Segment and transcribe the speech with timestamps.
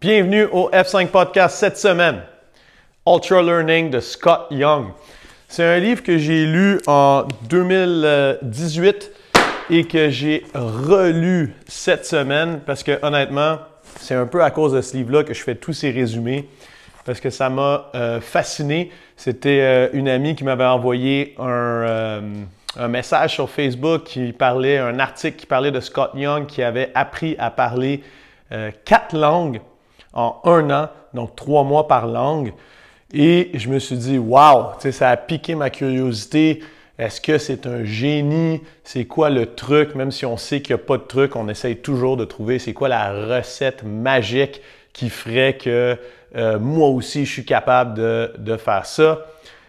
[0.00, 2.22] Bienvenue au F5 Podcast cette semaine.
[3.06, 4.92] Ultra Learning de Scott Young.
[5.46, 9.10] C'est un livre que j'ai lu en 2018
[9.68, 13.58] et que j'ai relu cette semaine parce que honnêtement,
[13.96, 16.48] c'est un peu à cause de ce livre-là que je fais tous ces résumés
[17.04, 18.90] parce que ça m'a euh, fasciné.
[19.18, 22.22] C'était euh, une amie qui m'avait envoyé euh,
[22.78, 26.90] un, message sur Facebook qui parlait, un article qui parlait de Scott Young qui avait
[26.94, 28.02] appris à parler
[28.84, 29.60] quatre langues
[30.12, 32.52] en un an, donc trois mois par langue.
[33.12, 36.62] Et je me suis dit, wow, ça a piqué ma curiosité.
[36.98, 38.60] Est-ce que c'est un génie?
[38.84, 39.94] C'est quoi le truc?
[39.94, 42.58] Même si on sait qu'il n'y a pas de truc, on essaye toujours de trouver
[42.58, 44.60] c'est quoi la recette magique
[44.92, 45.96] qui ferait que
[46.36, 49.26] euh, moi aussi je suis capable de, de, faire ça.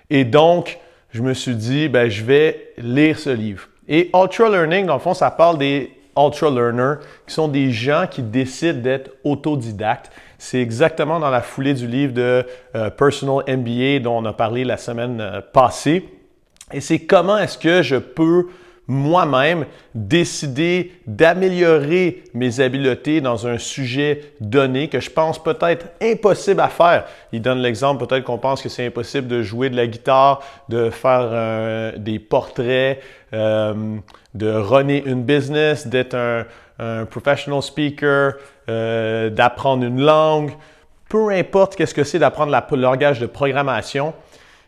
[0.09, 0.77] Et donc,
[1.11, 3.67] je me suis dit, ben, je vais lire ce livre.
[3.87, 6.95] Et Ultra Learning, dans le fond, ça parle des ultra learners,
[7.27, 10.11] qui sont des gens qui décident d'être autodidactes.
[10.43, 12.43] C'est exactement dans la foulée du livre de
[12.75, 16.09] euh, Personal MBA dont on a parlé la semaine euh, passée.
[16.73, 18.47] Et c'est comment est-ce que je peux
[18.87, 26.69] moi-même décider d'améliorer mes habiletés dans un sujet donné que je pense peut-être impossible à
[26.69, 27.05] faire.
[27.31, 30.89] Il donne l'exemple, peut-être qu'on pense que c'est impossible de jouer de la guitare, de
[30.89, 32.99] faire euh, des portraits,
[33.31, 36.45] de runner une business, d'être un,
[37.05, 38.33] professional speaker,
[38.69, 40.51] euh, d'apprendre une langue,
[41.09, 44.13] peu importe qu'est-ce que c'est d'apprendre le langage de programmation.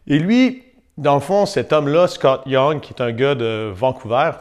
[0.08, 0.64] Et lui,
[0.98, 4.32] dans le fond, cet homme-là, Scott Young, qui est un gars de Vancouver,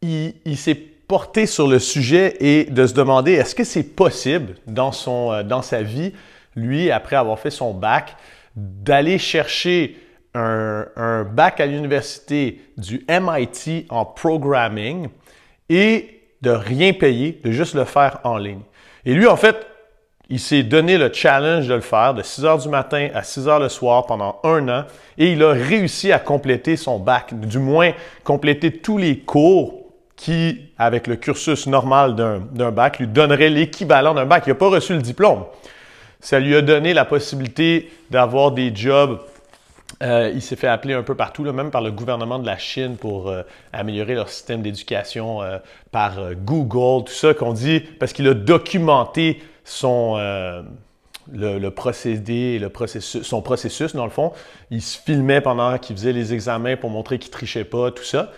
[0.00, 4.92] il, s'est porté sur le sujet et de se demander est-ce que c'est possible dans,
[4.92, 6.12] son, euh, dans sa vie,
[6.54, 8.16] lui, après avoir fait son bac,
[8.54, 9.96] d'aller chercher
[10.34, 15.08] un, un, bac à l'université du MIT en programming
[15.68, 18.62] et de rien payer, de juste le faire en ligne.
[19.04, 19.66] Et lui, en fait,
[20.30, 23.48] il s'est donné le challenge de le faire de 6 heures du matin à 6
[23.48, 24.84] heures le soir pendant un an
[25.16, 27.92] et il a réussi à compléter son bac, du moins
[28.24, 34.26] compléter tous les cours qui, avec le cursus normal d'un bac, lui donneraient l'équivalent d'un
[34.26, 34.42] bac.
[34.46, 35.44] Il n'a pas reçu le diplôme.
[36.20, 39.20] Ça lui a donné la possibilité d'avoir des jobs.
[40.02, 42.56] Euh, il s'est fait appeler un peu partout, là, même par le gouvernement de la
[42.56, 43.42] Chine pour euh,
[43.72, 45.58] améliorer leur système d'éducation, euh,
[45.90, 50.16] par Google, tout ça qu'on dit, parce qu'il a documenté son,
[51.32, 54.32] le, procédé, processus, son processus, dans le fond.
[54.70, 58.30] Il se filmait pendant qu'il faisait les examens pour montrer qu'il trichait pas, tout ça.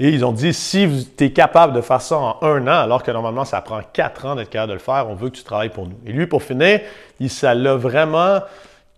[0.00, 3.02] Et ils ont dit, si tu es capable de faire ça en un an, alors
[3.02, 5.44] que normalement ça prend quatre ans d'être capable de le faire, on veut que tu
[5.44, 5.98] travailles pour nous.
[6.04, 6.80] Et lui, pour finir,
[7.20, 8.40] il, ça l'a vraiment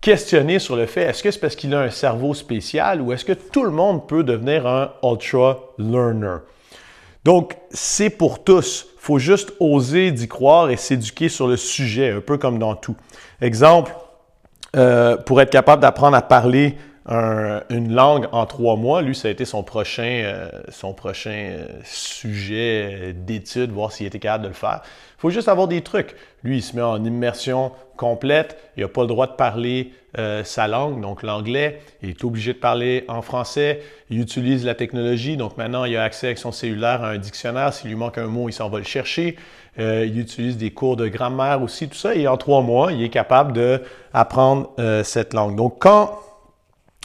[0.01, 3.25] questionné sur le fait, est-ce que c'est parce qu'il a un cerveau spécial ou est-ce
[3.25, 6.39] que tout le monde peut devenir un ultra learner?
[7.25, 12.21] Donc, c'est pour tous faut juste oser d'y croire et s'éduquer sur le sujet, un
[12.21, 12.97] peu comme dans tout.
[13.41, 13.95] Exemple,
[14.75, 16.77] euh, pour être capable d'apprendre à parler
[17.09, 21.67] une langue en trois mois, lui, ça a été son prochain, euh, son prochain euh,
[21.85, 24.83] sujet d'étude, voir s'il était capable de le faire.
[25.27, 26.15] Faut juste avoir des trucs.
[26.45, 28.57] Lui, il se met en immersion complète.
[28.77, 31.81] Il n'a pas le droit de parler euh, sa langue, donc l'anglais.
[32.01, 33.81] Il est obligé de parler en français.
[34.09, 35.37] Il utilise la technologie.
[35.37, 37.75] Donc maintenant, il a accès avec son cellulaire à un dictionnaire.
[37.75, 39.35] S'il lui manque un mot, il s'en va le chercher.
[39.81, 42.15] Euh, il utilise des cours de grammaire aussi, tout ça.
[42.15, 45.57] Et en trois mois, il est capable d'apprendre euh, cette langue.
[45.57, 46.21] Donc quand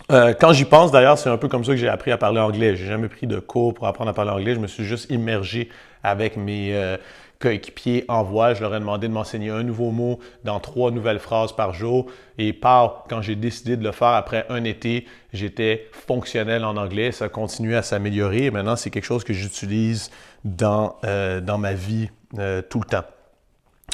[0.10, 2.76] quand j'y pense, d'ailleurs, c'est un peu comme ça que j'ai appris à parler anglais.
[2.76, 4.56] J'ai jamais pris de cours pour apprendre à parler anglais.
[4.56, 5.70] Je me suis juste immergé
[6.04, 6.98] avec mes,
[7.42, 8.54] coéquipiers en voix.
[8.54, 12.06] Je leur ai demandé de m'enseigner un nouveau mot dans trois nouvelles phrases par jour.
[12.38, 17.12] Et par, quand j'ai décidé de le faire après un été, j'étais fonctionnel en anglais.
[17.12, 18.46] Ça a continué à s'améliorer.
[18.46, 20.12] Et maintenant, c'est quelque chose que j'utilise
[20.46, 23.04] dans, euh, dans ma vie euh, tout le temps.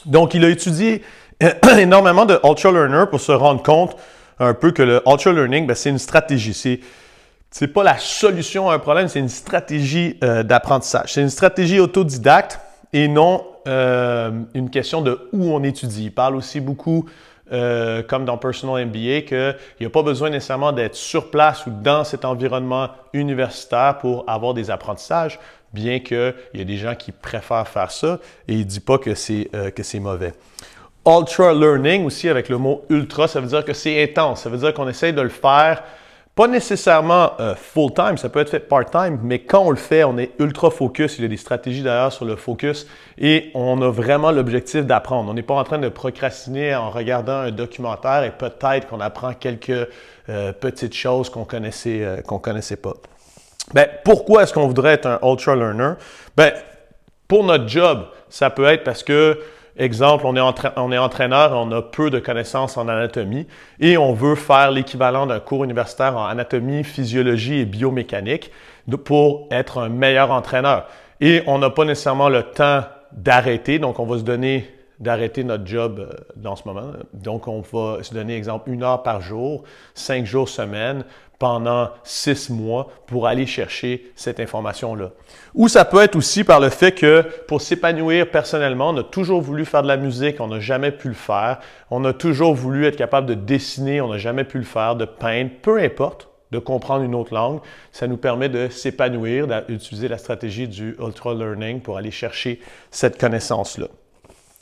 [0.06, 1.02] Donc, il a étudié
[1.80, 3.98] énormément de Ultra Learner pour se rendre compte
[4.40, 6.54] un peu que le Ultra Learning, ben, c'est une stratégie.
[6.54, 6.80] C'est
[7.52, 11.14] c'est pas la solution à un problème, c'est une stratégie euh, d'apprentissage.
[11.14, 12.60] C'est une stratégie autodidacte
[12.94, 16.06] et non euh, une question de où on étudie.
[16.06, 17.06] Il parle aussi beaucoup,
[17.52, 21.72] euh, comme dans Personal MBA, qu'il n'y a pas besoin nécessairement d'être sur place ou
[21.72, 25.40] dans cet environnement universitaire pour avoir des apprentissages,
[25.74, 28.98] bien qu'il y a des gens qui préfèrent faire ça et il ne dit pas
[28.98, 30.34] que c'est mauvais.
[31.06, 34.42] Ultra learning aussi avec le mot ultra, ça veut dire que c'est intense.
[34.42, 35.84] Ça veut dire qu'on essaye de le faire
[36.38, 40.20] pas nécessairement euh, full-time, ça peut être fait part-time, mais quand on le fait, on
[40.20, 41.18] est ultra focus.
[41.18, 42.86] Il y a des stratégies d'ailleurs sur le focus
[43.18, 45.32] et on a vraiment l'objectif d'apprendre.
[45.32, 49.34] On n'est pas en train de procrastiner en regardant un documentaire et peut-être qu'on apprend
[49.34, 49.88] quelques
[50.30, 52.94] euh, petites choses qu'on connaissait, euh, qu'on connaissait pas.
[53.74, 55.94] Ben, pourquoi est-ce qu'on voudrait être un ultra learner?
[56.36, 56.54] Ben,
[57.28, 59.40] pour notre job, ça peut être parce que
[59.78, 60.42] Exemple, on est,
[60.76, 63.46] on entraîneur, on a peu de connaissances en anatomie
[63.80, 68.52] et on veut faire l'équivalent d'un cours universitaire en anatomie, physiologie et biomécanique
[69.06, 70.88] pour être un meilleur entraîneur.
[71.22, 72.82] Et on n'a pas nécessairement le temps
[73.12, 74.68] d'arrêter, donc on va se donner
[75.00, 76.92] d'arrêter notre job euh, dans ce moment.
[77.14, 79.64] Donc, on va se donner, exemple, une heure par jour,
[79.94, 81.04] cinq jours semaine,
[81.40, 85.12] pendant six mois pour aller chercher cette information-là.
[85.54, 89.42] Ou ça peut être aussi par le fait que pour s'épanouir personnellement, on a toujours
[89.42, 91.60] voulu faire de la musique, on n'a jamais pu le faire.
[91.92, 95.06] On a toujours voulu être capable de dessiner, on n'a jamais pu le faire, de
[95.06, 97.60] peindre, peu importe, de comprendre une autre langue.
[97.92, 102.60] Ça nous permet de s'épanouir, d'utiliser la stratégie du ultra learning pour aller chercher
[102.90, 103.88] cette connaissance-là.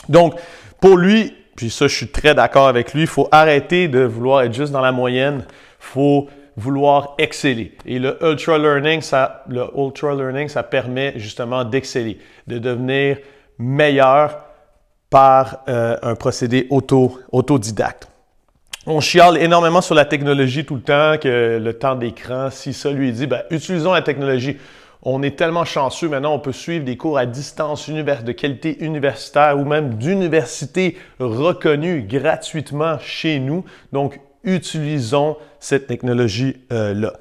[0.09, 0.35] Donc,
[0.81, 4.41] pour lui, puis ça, je suis très d'accord avec lui, il faut arrêter de vouloir
[4.41, 5.45] être juste dans la moyenne.
[5.47, 7.75] Il faut vouloir exceller.
[7.85, 12.17] Et le ultra learning, ça, le ultra learning, ça permet justement d'exceller,
[12.47, 13.17] de devenir
[13.57, 14.45] meilleur
[15.09, 18.07] par euh, un procédé auto, autodidacte.
[18.87, 22.91] On chiale énormément sur la technologie tout le temps, que le temps d'écran, si ça
[22.91, 24.57] lui dit, ben, utilisons la technologie.
[25.01, 29.57] On est tellement chanceux maintenant, on peut suivre des cours à distance de qualité universitaire
[29.59, 33.65] ou même d'université reconnue gratuitement chez nous.
[33.91, 37.13] Donc, utilisons cette technologie-là.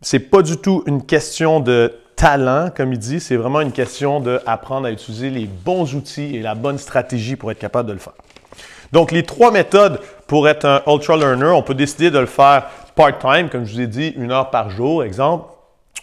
[0.00, 3.72] Ce n'est pas du tout une question de talent, comme il dit, c'est vraiment une
[3.72, 7.94] question d'apprendre à utiliser les bons outils et la bonne stratégie pour être capable de
[7.94, 8.14] le faire.
[8.92, 12.66] Donc, les trois méthodes pour être un ultra learner, on peut décider de le faire
[12.94, 15.46] part-time, comme je vous ai dit, une heure par jour, exemple.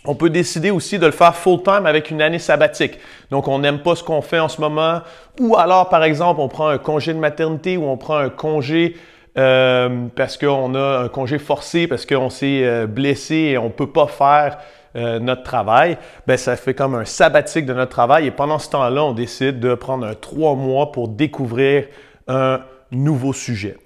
[0.05, 2.97] On peut décider aussi de le faire full-time avec une année sabbatique.
[3.31, 5.01] Donc, on n'aime pas ce qu'on fait en ce moment.
[5.39, 8.95] Ou alors, par exemple, on prend un congé de maternité ou on prend un congé
[9.39, 13.69] euh, parce qu'on a un congé forcé, parce qu'on s'est euh, blessé et on ne
[13.69, 14.57] peut pas faire
[14.97, 15.97] euh, notre travail.
[16.27, 18.27] Ben, ça fait comme un sabbatique de notre travail.
[18.27, 21.85] Et pendant ce temps-là, on décide de prendre trois mois pour découvrir
[22.27, 22.59] un
[22.91, 23.77] nouveau sujet.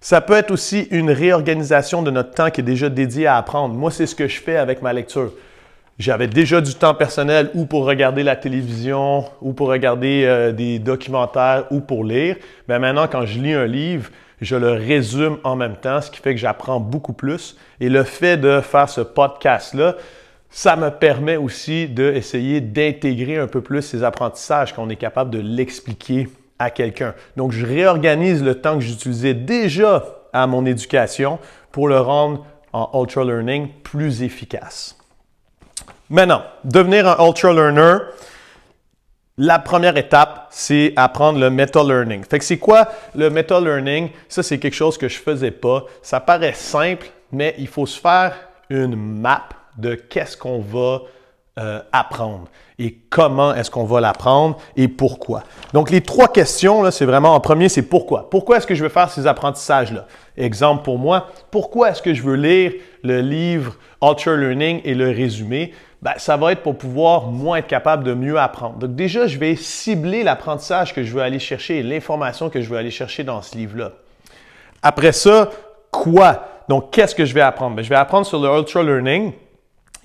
[0.00, 3.74] Ça peut être aussi une réorganisation de notre temps qui est déjà dédié à apprendre.
[3.74, 5.32] Moi, c'est ce que je fais avec ma lecture.
[5.98, 11.64] J'avais déjà du temps personnel ou pour regarder la télévision, ou pour regarder des documentaires,
[11.72, 12.36] ou pour lire.
[12.68, 14.08] Mais maintenant, quand je lis un livre,
[14.40, 17.56] je le résume en même temps, ce qui fait que j'apprends beaucoup plus.
[17.80, 19.96] Et le fait de faire ce podcast-là,
[20.50, 25.40] ça me permet aussi d'essayer d'intégrer un peu plus ces apprentissages, qu'on est capable de
[25.40, 27.14] l'expliquer à quelqu'un.
[27.36, 31.38] Donc, je réorganise le temps que j'utilisais déjà à mon éducation
[31.70, 34.96] pour le rendre en ultra learning plus efficace.
[36.10, 37.98] Maintenant, devenir un ultra learner,
[39.38, 42.24] la première étape, c'est apprendre le meta learning.
[42.28, 44.10] Fait que c'est quoi le meta learning?
[44.28, 45.84] Ça, c'est quelque chose que je faisais pas.
[46.02, 48.34] Ça paraît simple, mais il faut se faire
[48.68, 49.44] une map
[49.76, 51.02] de qu'est-ce qu'on va
[51.58, 52.48] euh, apprendre
[52.80, 55.44] et comment est-ce qu'on va l'apprendre et pourquoi.
[55.72, 58.28] Donc, les trois questions, c'est vraiment en premier, c'est pourquoi.
[58.30, 60.06] Pourquoi est-ce que je veux faire ces apprentissages-là?
[60.36, 62.72] Exemple pour moi, pourquoi est-ce que je veux lire
[63.04, 65.72] le livre Ultra Learning et le résumé?
[66.00, 68.76] Ben, ça va être pour pouvoir, moi, être capable de mieux apprendre.
[68.78, 72.68] Donc, déjà, je vais cibler l'apprentissage que je veux aller chercher et l'information que je
[72.68, 73.92] veux aller chercher dans ce livre-là.
[74.82, 75.50] Après ça,
[75.90, 76.44] quoi?
[76.68, 77.74] Donc, qu'est-ce que je vais apprendre?
[77.74, 79.32] Ben, je vais apprendre sur le Ultra Learning.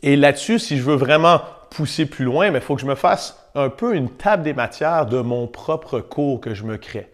[0.02, 3.38] Et là-dessus, si je veux vraiment pousser plus loin, il faut que je me fasse
[3.54, 7.10] un peu une table des matières de mon propre cours que je me crée.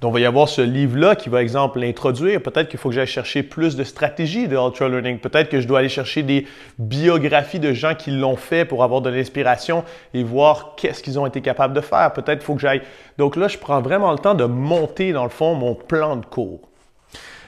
[0.00, 2.40] Donc, il va y avoir ce livre-là qui va, exemple, l'introduire.
[2.40, 5.18] Peut-être qu'il faut que j'aille chercher plus de stratégies de Ultra Learning.
[5.18, 6.46] Peut-être que je dois aller chercher des
[6.78, 9.84] biographies de gens qui l'ont fait pour avoir de l'inspiration
[10.14, 12.14] et voir qu'est-ce qu'ils ont été capables de faire.
[12.14, 12.80] Peut-être qu'il faut que j'aille.
[13.18, 16.24] Donc là, je prends vraiment le temps de monter, dans le fond, mon plan de
[16.24, 16.60] cours.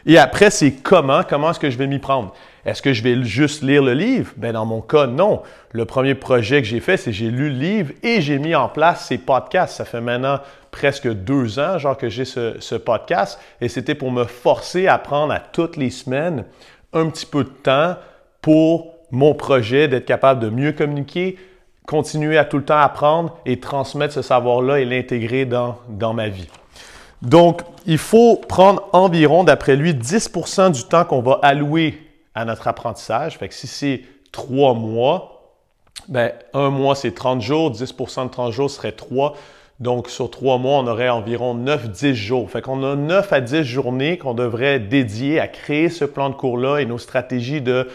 [0.04, 2.34] Et après, c'est comment, comment est-ce que je vais m'y prendre?
[2.64, 4.32] Est-ce que je vais juste lire le livre?
[4.36, 5.42] Ben, dans mon cas, non.
[5.70, 8.68] Le premier projet que j'ai fait, c'est j'ai lu le livre et j'ai mis en
[8.68, 9.76] place ces podcasts.
[9.76, 10.38] Ça fait maintenant
[10.72, 13.38] presque deux ans, genre, que j'ai ce, podcast.
[13.60, 16.44] Et c'était pour me forcer à prendre à toutes les semaines
[16.92, 17.94] un petit peu de temps
[18.40, 21.38] pour mon projet, d'être capable de mieux communiquer,
[21.86, 25.76] continuer à tout le temps apprendre et transmettre ce savoir-là et l'intégrer dans,
[26.14, 26.48] ma vie.
[27.20, 31.98] Donc, il faut prendre environ, d'après lui, 10% du temps qu'on va allouer
[32.34, 33.36] à notre apprentissage.
[33.38, 34.02] Fait que si c'est
[34.32, 35.58] trois mois,
[36.08, 37.70] ben, un mois, c'est 30 jours.
[37.70, 39.34] 10% de 30 jours serait 3.
[39.82, 42.48] Donc, sur trois mois, on aurait environ 9-10 jours.
[42.48, 46.36] Fait qu'on a 9 à 10 journées qu'on devrait dédier à créer ce plan de
[46.36, 47.88] cours-là et nos stratégies de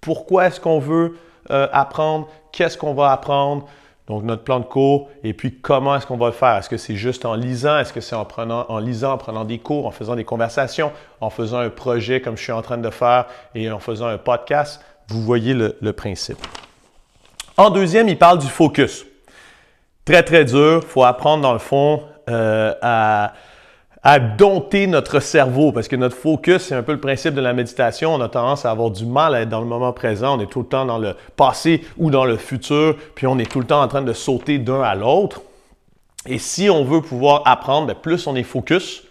[0.00, 1.18] pourquoi est-ce qu'on veut
[1.50, 3.66] euh, apprendre, qu'est-ce qu'on va apprendre,
[4.06, 6.58] donc, notre plan de cours, et puis comment est-ce qu'on va le faire?
[6.58, 7.76] Est-ce que c'est juste en lisant?
[7.76, 10.92] Est-ce que c'est en, prenant, en lisant, en prenant des cours, en faisant des conversations,
[11.20, 14.18] en faisant un projet comme je suis en train de faire et en faisant un
[14.18, 14.80] podcast?
[15.08, 16.38] Vous voyez le, le principe.
[17.56, 19.06] En deuxième, il parle du focus.
[20.04, 20.80] Très, très dur.
[20.82, 23.34] Il faut apprendre, dans le fond, euh, à,
[24.02, 27.52] à dompter notre cerveau parce que notre focus, c'est un peu le principe de la
[27.52, 28.14] méditation.
[28.14, 30.36] On a tendance à avoir du mal à être dans le moment présent.
[30.38, 33.50] On est tout le temps dans le passé ou dans le futur, puis on est
[33.50, 35.42] tout le temps en train de sauter d'un à l'autre.
[36.26, 39.04] Et si on veut pouvoir apprendre, bien, plus on est focus,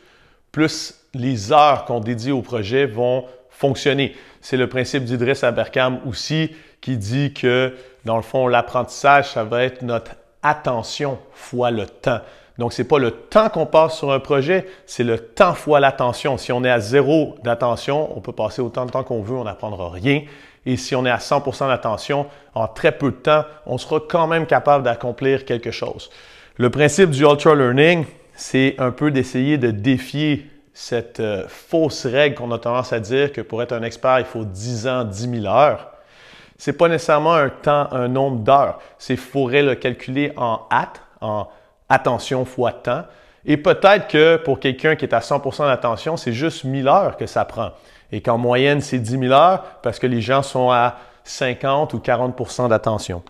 [0.51, 4.15] plus les heures qu'on dédie au projet vont fonctionner.
[4.41, 9.63] C'est le principe d'Idriss Aberkam aussi qui dit que, dans le fond, l'apprentissage, ça va
[9.63, 10.11] être notre
[10.43, 12.19] attention fois le temps.
[12.57, 15.79] Donc, ce n'est pas le temps qu'on passe sur un projet, c'est le temps fois
[15.79, 16.37] l'attention.
[16.37, 19.45] Si on est à zéro d'attention, on peut passer autant de temps qu'on veut, on
[19.45, 20.23] n'apprendra rien.
[20.65, 24.27] Et si on est à 100% d'attention, en très peu de temps, on sera quand
[24.27, 26.11] même capable d'accomplir quelque chose.
[26.57, 28.05] Le principe du Ultra Learning,
[28.35, 33.33] c'est un peu d'essayer de défier cette euh, fausse règle qu'on a tendance à dire
[33.33, 35.90] que pour être un expert, il faut 10 ans, 10 000 heures.
[36.61, 38.77] Ce n'est pas nécessairement un temps, un nombre d'heures.
[38.99, 41.47] C'est faudrait le calculer en hâte, en
[41.89, 43.01] attention fois temps.
[43.47, 47.25] Et peut-être que pour quelqu'un qui est à 100% d'attention, c'est juste 1000 heures que
[47.25, 47.71] ça prend.
[48.11, 51.97] Et qu'en moyenne, c'est 10 000 heures parce que les gens sont à 50 ou
[51.97, 53.23] 40% d'attention.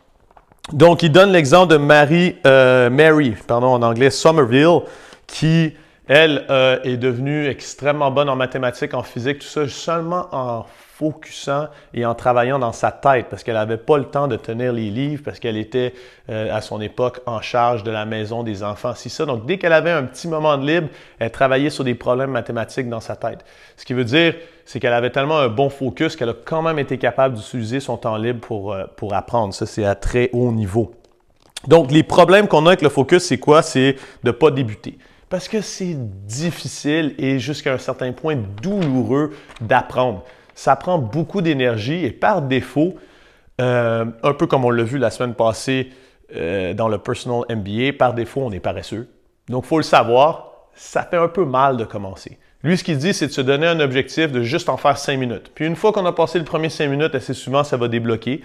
[0.73, 4.81] Donc, il donne l'exemple de Mary, euh, Mary, pardon, en anglais, Somerville,
[5.25, 5.73] qui,
[6.09, 10.65] elle, euh, est devenue extrêmement bonne en mathématiques, en physique, tout ça, seulement en
[11.01, 14.71] focusant et en travaillant dans sa tête parce qu'elle n'avait pas le temps de tenir
[14.71, 15.95] les livres parce qu'elle était
[16.29, 18.93] euh, à son époque en charge de la maison des enfants.
[18.95, 19.25] C'est ça.
[19.25, 22.87] Donc, dès qu'elle avait un petit moment de libre, elle travaillait sur des problèmes mathématiques
[22.87, 23.43] dans sa tête.
[23.77, 26.77] Ce qui veut dire, c'est qu'elle avait tellement un bon focus qu'elle a quand même
[26.77, 29.55] été capable d'utiliser son temps libre pour, euh, pour apprendre.
[29.55, 30.91] Ça, c'est à très haut niveau.
[31.67, 33.63] Donc, les problèmes qu'on a avec le focus, c'est quoi?
[33.63, 33.93] C'est
[34.23, 34.99] de ne pas débuter.
[35.31, 35.95] Parce que c'est
[36.27, 39.31] difficile et jusqu'à un certain point douloureux
[39.61, 40.25] d'apprendre
[40.61, 42.93] ça prend beaucoup d'énergie et par défaut,
[43.59, 45.89] euh, un peu comme on l'a vu la semaine passée
[46.35, 49.09] euh, dans le Personal MBA, par défaut, on est paresseux.
[49.49, 52.37] Donc, il faut le savoir, ça fait un peu mal de commencer.
[52.61, 55.17] Lui, ce qu'il dit, c'est de se donner un objectif de juste en faire cinq
[55.17, 55.51] minutes.
[55.55, 58.41] Puis une fois qu'on a passé le premier cinq minutes, assez souvent, ça va débloquer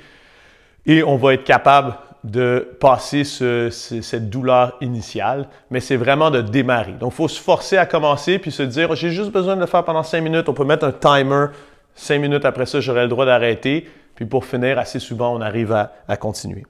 [0.87, 6.93] et on va être capable de passer cette douleur initiale, mais c'est vraiment de démarrer.
[6.93, 9.67] Donc, il faut se forcer à commencer puis se dire, j'ai juste besoin de le
[9.67, 10.49] faire pendant cinq minutes.
[10.49, 11.49] On peut mettre un timer
[11.97, 13.89] Cinq minutes après ça, j'aurai le droit d'arrêter.
[14.15, 16.65] Puis pour finir, assez souvent, on arrive à, continuer.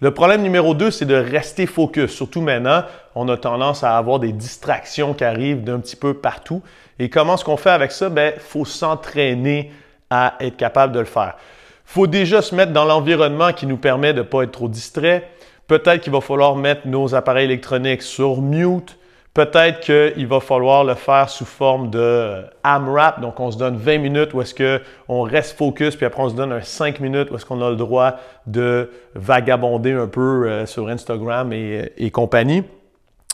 [0.00, 2.10] Le problème numéro deux, c'est de rester focus.
[2.10, 2.82] Surtout maintenant,
[3.14, 6.62] on a tendance à avoir des distractions qui arrivent d'un petit peu partout.
[6.98, 8.08] Et comment est-ce qu'on fait avec ça?
[8.08, 9.72] Ben, faut s'entraîner
[10.10, 11.36] à être capable de le faire.
[11.84, 15.28] faut déjà se mettre dans l'environnement qui nous permet de ne pas être trop distrait.
[15.68, 18.98] Peut-être qu'il va falloir mettre nos appareils électroniques sur mute.
[19.34, 23.20] Peut-être qu'il va falloir le faire sous forme de AMRAP.
[23.22, 26.34] Donc, on se donne 20 minutes où est-ce qu'on reste focus, puis après, on se
[26.34, 30.66] donne un 5 minutes où est-ce qu'on a le droit de vagabonder un peu euh,
[30.66, 32.62] sur Instagram et, compagnie.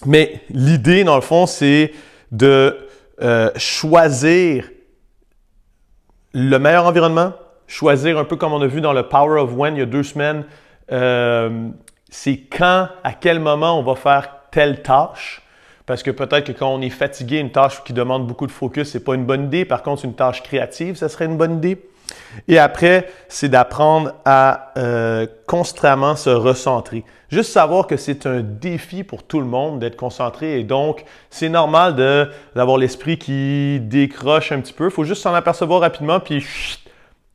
[0.06, 1.90] Mais l'idée, dans le fond, c'est
[2.30, 2.78] de
[3.20, 4.70] euh, choisir
[6.32, 7.32] le meilleur environnement,
[7.66, 9.86] choisir un peu comme on a vu dans le Power of When il y a
[9.86, 10.44] deux semaines,
[10.92, 11.70] euh,
[12.08, 15.42] c'est quand, à quel moment on va faire telle tâche
[15.88, 18.90] parce que peut-être que quand on est fatigué, une tâche qui demande beaucoup de focus,
[18.90, 19.64] c'est pas une bonne idée.
[19.64, 21.82] Par contre, une tâche créative, ça serait une bonne idée.
[22.46, 27.04] Et après, c'est d'apprendre à euh, constamment se recentrer.
[27.30, 31.48] Juste savoir que c'est un défi pour tout le monde d'être concentré et donc c'est
[31.48, 31.96] normal
[32.54, 34.86] d'avoir l'esprit qui décroche un petit peu.
[34.86, 36.46] Il faut juste s'en apercevoir rapidement puis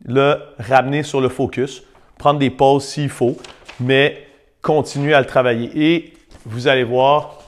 [0.06, 1.84] le ramener sur le focus,
[2.20, 3.36] prendre des pauses s'il faut,
[3.80, 4.28] mais
[4.62, 5.72] continuer à le travailler.
[5.76, 6.14] Et
[6.46, 7.43] vous allez voir,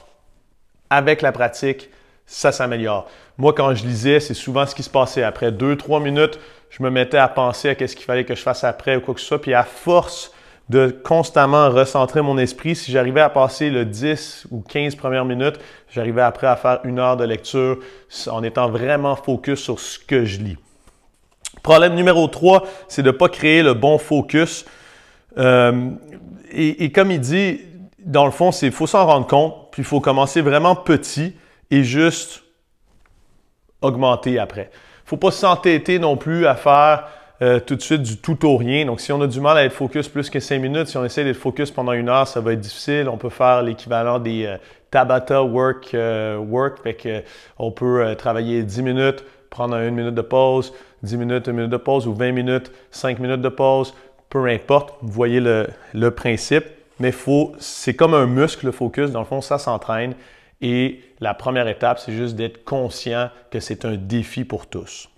[0.90, 1.90] avec la pratique,
[2.26, 3.08] ça s'améliore.
[3.38, 5.24] Moi, quand je lisais, c'est souvent ce qui se passait.
[5.24, 6.40] Après deux, trois minutes,
[6.70, 9.14] je me mettais à penser à qu'est-ce qu'il fallait que je fasse après ou quoi
[9.14, 9.42] que ce soit.
[9.42, 10.32] Puis à force
[10.70, 15.60] de constamment recentrer mon esprit, si j'arrivais à passer le 10 ou 15 premières minutes,
[15.92, 17.80] j'arrivais après à faire une heure de lecture
[18.28, 20.58] en étant vraiment focus sur ce que je lis.
[21.62, 24.66] Problème numéro 3, c'est de ne pas créer le bon focus.
[25.38, 25.90] Euh,
[26.52, 27.62] et, et, comme il dit,
[28.00, 31.36] dans le fond, c'est faut s'en rendre compte, puis il faut commencer vraiment petit
[31.70, 32.44] et juste
[33.82, 34.70] augmenter après.
[34.72, 37.10] Il ne faut pas s'entêter non plus à faire
[37.42, 38.86] euh, tout de suite du tout au rien.
[38.86, 41.04] Donc, si on a du mal à être focus plus que cinq minutes, si on
[41.04, 43.10] essaie d'être focus pendant une heure, ça va être difficile.
[43.10, 44.56] On peut faire l'équivalent des euh,
[44.92, 45.94] Tabata Work.
[45.94, 47.26] Euh, work fait
[47.60, 50.72] on peut travailler 10 minutes, prendre une minute de pause,
[51.04, 53.94] 10 minutes, une minute de pause, ou 20 minutes, 5 minutes de pause,
[54.30, 54.94] peu importe.
[55.02, 56.64] Vous voyez le principe
[57.00, 57.14] mais
[57.60, 59.12] c'est comme un muscle, le focus.
[59.12, 60.16] Dans le fond, ça s'entraîne.
[60.62, 65.10] Et la première étape, c'est juste d'être conscient que c'est un défi pour tous.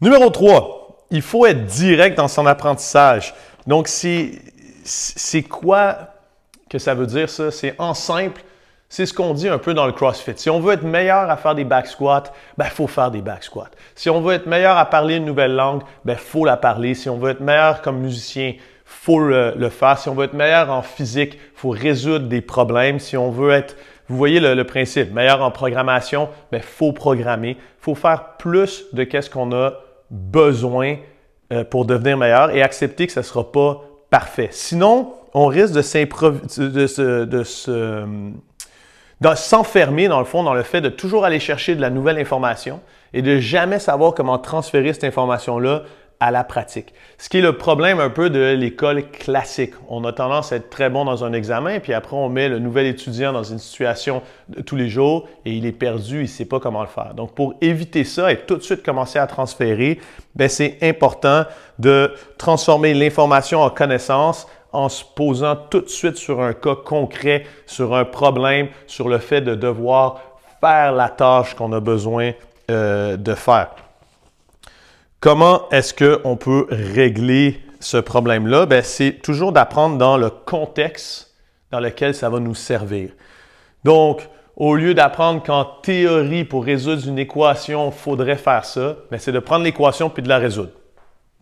[0.00, 3.34] Numéro 3, il faut être direct dans son apprentissage.
[3.66, 5.98] Donc, c'est, quoi
[6.70, 7.50] que ça veut dire ça?
[7.50, 8.42] C'est en simple,
[8.88, 10.34] C'est ce qu'on dit un peu dans le CrossFit.
[10.36, 13.42] Si on veut être meilleur à faire des back squats, ben faut faire des back
[13.42, 13.70] squats.
[13.96, 16.94] Si on veut être meilleur à parler une nouvelle langue, ben faut la parler.
[16.94, 18.54] Si on veut être meilleur comme musicien,
[18.86, 19.98] faut le, faire.
[19.98, 23.00] Si on veut être meilleur en physique, faut résoudre des problèmes.
[23.00, 23.76] Si on veut être,
[24.08, 27.56] vous voyez le, principe, meilleur en programmation, ben faut programmer.
[27.80, 29.72] Faut faire plus de qu'est-ce qu'on a
[30.10, 30.96] besoin
[31.52, 34.48] euh, pour devenir meilleur et accepter que ça ne sera pas parfait.
[34.52, 38.06] Sinon, on risque de, de, de se
[39.34, 42.80] s'enfermer dans le fond dans le fait de toujours aller chercher de la nouvelle information
[43.12, 45.82] et de jamais savoir comment transférer cette information-là
[46.20, 46.94] à la pratique.
[47.18, 49.72] Ce qui est le problème un peu de l'école classique.
[49.88, 52.58] On a tendance à être très bon dans un examen, puis après on met le
[52.58, 56.26] nouvel étudiant dans une situation de tous les jours et il est perdu, il ne
[56.26, 57.12] sait pas comment le faire.
[57.14, 60.00] Donc pour éviter ça et tout de suite commencer à transférer,
[60.34, 61.44] ben c'est important
[61.78, 67.44] de transformer l'information en connaissance en se posant tout de suite sur un cas concret,
[67.66, 70.20] sur un problème, sur le fait de devoir
[70.60, 72.32] faire la tâche qu'on a besoin
[72.70, 73.68] euh, de faire.
[75.26, 78.64] Comment est-ce qu'on peut régler ce problème-là?
[78.64, 81.34] Ben, c'est toujours d'apprendre dans le contexte
[81.72, 83.10] dans lequel ça va nous servir.
[83.82, 89.18] Donc, au lieu d'apprendre qu'en théorie, pour résoudre une équation, il faudrait faire ça, ben,
[89.18, 90.70] c'est de prendre l'équation puis de la résoudre.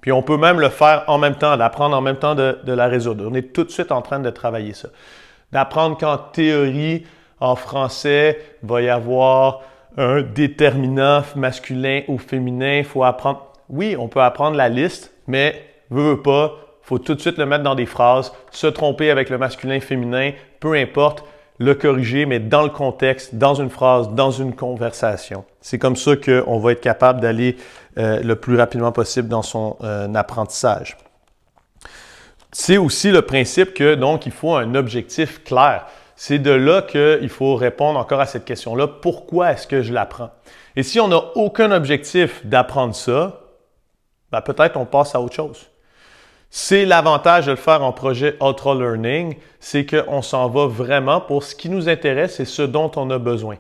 [0.01, 2.87] Puis on peut même le faire en même temps, d'apprendre en même temps de, la
[2.87, 3.29] résoudre.
[3.31, 4.89] On est tout de suite en train de travailler ça.
[5.53, 7.05] D'apprendre qu'en théorie,
[7.39, 9.61] en français, il va y avoir
[9.99, 12.79] un déterminant masculin ou féminin.
[12.79, 13.51] Il faut apprendre.
[13.69, 16.53] Oui, on peut apprendre la liste, mais veut, veut pas,
[16.83, 20.33] faut tout de suite le mettre dans des phrases, se tromper avec le masculin, féminin,
[20.61, 21.25] peu importe
[21.59, 25.45] le corriger, mais dans le contexte, dans une phrase, dans une conversation.
[25.61, 27.57] C'est comme ça qu'on va être capable d'aller
[27.97, 30.97] euh, le plus rapidement possible dans son euh, apprentissage.
[32.51, 35.87] C'est aussi le principe que donc il faut un objectif clair.
[36.17, 38.87] C'est de là qu'il faut répondre encore à cette question-là.
[38.87, 40.31] Pourquoi est-ce que je l'apprends?
[40.77, 43.41] Et si on n'a aucun objectif d'apprendre ça,
[44.35, 45.71] ben peut-être on passe à autre chose.
[46.51, 51.43] C'est l'avantage de le faire en projet Ultra Learning, c'est qu'on s'en va vraiment pour
[51.43, 53.57] ce qui nous intéresse et ce dont on a besoin.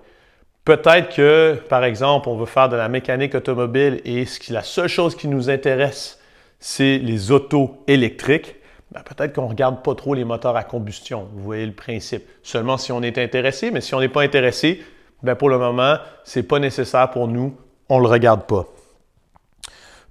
[0.64, 4.62] Peut-être que, par exemple, on veut faire de la mécanique automobile et ce qui, la
[4.62, 6.20] seule chose qui nous intéresse,
[6.58, 8.56] c'est les autos électriques.
[8.90, 11.28] Ben, peut-être qu'on ne regarde pas trop les moteurs à combustion.
[11.34, 12.24] Vous voyez le principe.
[12.42, 14.82] Seulement si on est intéressé, mais si on n'est pas intéressé,
[15.22, 17.56] ben pour le moment, ce n'est pas nécessaire pour nous.
[17.88, 18.66] On ne le regarde pas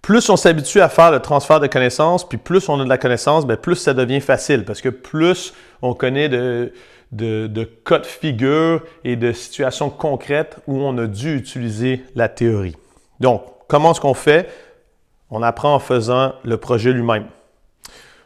[0.04, 2.98] plus on s'habitue à faire le transfert de connaissances, puis plus on a de la
[2.98, 6.74] connaissance, bien, plus ça devient facile parce que plus on connaît de,
[7.14, 12.28] de, de cas de figure et de situations concrètes où on a dû utiliser la
[12.28, 12.76] théorie.
[13.22, 14.50] Donc, comment est-ce qu'on fait?
[15.32, 17.28] On apprend en faisant le projet lui-même.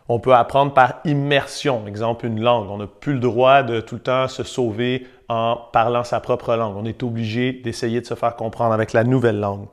[0.09, 2.71] On peut apprendre par immersion, exemple une langue.
[2.71, 6.55] On n'a plus le droit de tout le temps se sauver en parlant sa propre
[6.55, 6.75] langue.
[6.75, 9.67] On est obligé d'essayer de se faire comprendre avec la nouvelle langue.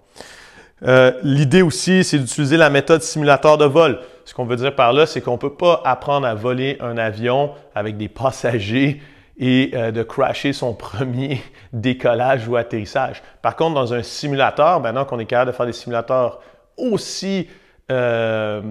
[0.83, 4.01] Euh, l'idée aussi, c'est d'utiliser la méthode simulateur de vol.
[4.25, 6.99] Ce qu'on veut dire par là, c'est qu'on ne peut pas apprendre à voler un
[6.99, 9.01] avion avec des passagers
[9.39, 11.41] et euh, de crasher son premier
[11.73, 13.23] décollage ou atterrissage.
[13.43, 16.41] Par contre, dans un simulateur, maintenant qu'on est capable de faire des simulateurs
[16.77, 17.49] aussi
[17.91, 18.63] euh,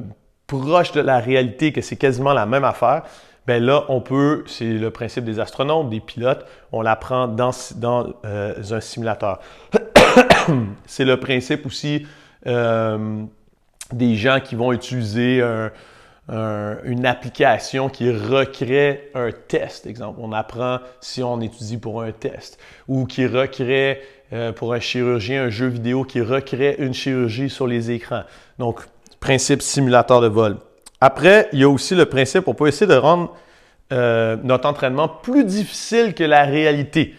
[0.47, 3.03] proches de la réalité que c'est quasiment la même affaire,
[3.47, 8.13] ben là, on peut, c'est le principe des astronautes, des pilotes, on l'apprend dans, dans
[8.23, 9.39] un simulateur.
[10.85, 12.05] c'est le principe aussi
[12.47, 13.23] euh,
[13.91, 15.43] des gens qui vont utiliser
[16.29, 20.19] une application qui recrée un test, exemple.
[20.21, 24.01] On apprend si on étudie pour un test, ou qui recrée
[24.33, 28.23] euh, pour un chirurgien un jeu vidéo qui recrée une chirurgie sur les écrans.
[28.57, 28.81] Donc,
[29.19, 30.57] principe simulateur de vol.
[31.05, 33.35] Après, il y a aussi le principe, on peut essayer de rendre
[33.91, 37.13] euh, notre entraînement plus difficile que la réalité.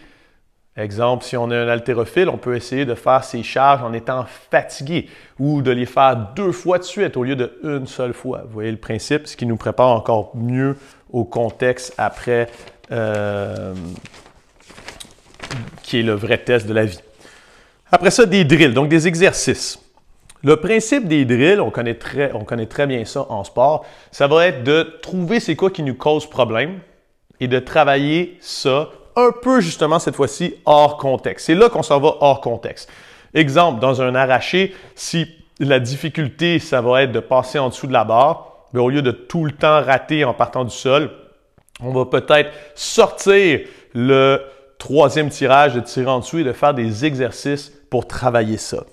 [0.75, 4.25] Exemple, si on est un haltérophile, on peut essayer de faire ses charges en étant
[4.49, 8.41] fatigué ou de les faire deux fois de suite au lieu d'une seule fois.
[8.47, 10.77] Vous voyez le principe, ce qui nous prépare encore mieux
[11.13, 12.49] au contexte après,
[12.91, 13.75] euh,
[15.83, 17.01] qui est le vrai test de la vie.
[17.91, 19.84] Après ça, des drills, donc des exercices.
[20.45, 24.27] Le principe des drills, on connaît très, on connaît très bien ça en sport, ça
[24.27, 26.81] va être de trouver c'est quoi qui nous cause problème
[27.39, 31.47] et de travailler ça un peu justement cette fois-ci hors contexte.
[31.47, 32.91] C'est là qu'on s'en va hors contexte.
[33.33, 35.25] Exemple, dans un arraché, si
[35.59, 39.01] la difficulté, ça va être de passer en dessous de la barre, mais au lieu
[39.01, 41.09] de tout le temps rater en partant du sol,
[41.81, 43.61] on va peut-être sortir
[43.95, 44.43] le
[44.77, 48.83] troisième tirage, de tirer en dessous et de faire des exercices pour travailler ça.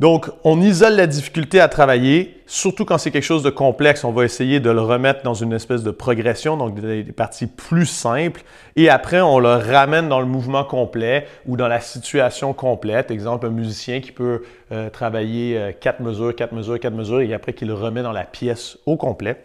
[0.00, 4.04] Donc, on isole la difficulté à travailler, surtout quand c'est quelque chose de complexe.
[4.04, 7.86] On va essayer de le remettre dans une espèce de progression, donc des parties plus
[7.86, 8.42] simples.
[8.76, 13.10] Et après, on le ramène dans le mouvement complet ou dans la situation complète.
[13.10, 17.34] Exemple, un musicien qui peut euh, travailler euh, quatre mesures, quatre mesures, quatre mesures, et
[17.34, 19.42] après qu'il le remet dans la pièce au complet.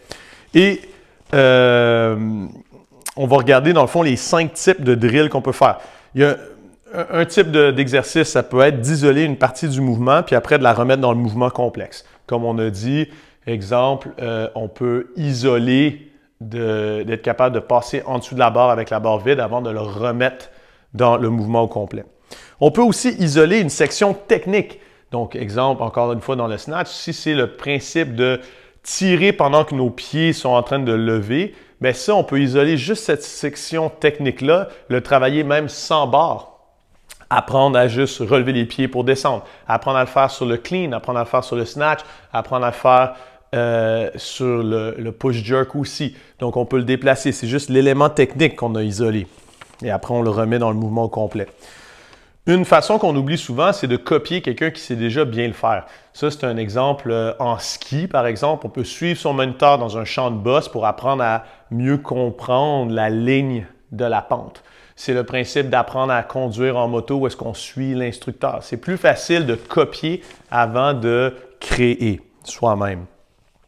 [0.53, 0.81] Et
[1.33, 2.45] euh,
[3.15, 5.79] on va regarder, dans le fond, les cinq types de drills qu'on peut faire.
[6.93, 10.73] Un type d'exercice, ça peut être d'isoler une partie du mouvement, puis après de la
[10.73, 12.05] remettre dans le mouvement complexe.
[12.27, 13.07] Comme on a dit,
[13.47, 18.89] exemple, euh, on peut isoler d'être capable de passer en dessous de la barre avec
[18.89, 20.49] la barre vide avant de le remettre
[20.93, 22.05] dans le mouvement au complet.
[22.59, 24.79] On peut aussi isoler une section technique.
[25.11, 28.41] Donc, exemple, encore une fois dans le snatch, si c'est le principe de
[28.83, 32.77] tirer pendant que nos pieds sont en train de lever, bien ça, on peut isoler
[32.77, 36.52] juste cette section technique-là, le travailler même sans barre
[37.35, 40.91] apprendre à juste relever les pieds pour descendre, apprendre à le faire sur le clean,
[40.91, 43.15] apprendre à le faire sur le snatch, apprendre à le faire
[43.55, 46.15] euh, sur le, push jerk aussi.
[46.39, 47.31] Donc on peut le déplacer.
[47.31, 49.27] C'est juste l'élément technique qu'on a isolé.
[49.83, 51.47] Et après, on le remet dans le mouvement complet.
[52.45, 55.85] Une façon qu'on oublie souvent, c'est de copier quelqu'un qui sait déjà bien le faire.
[56.11, 58.65] Ça, c'est un exemple euh, en ski, par exemple.
[58.65, 62.93] On peut suivre son moniteur dans un champ de boss pour apprendre à mieux comprendre
[62.93, 64.63] la ligne de la pente
[64.95, 68.59] c'est le principe d'apprendre à conduire en moto où est-ce qu'on suit l'instructeur.
[68.61, 73.05] C'est plus facile de copier avant de créer soi-même.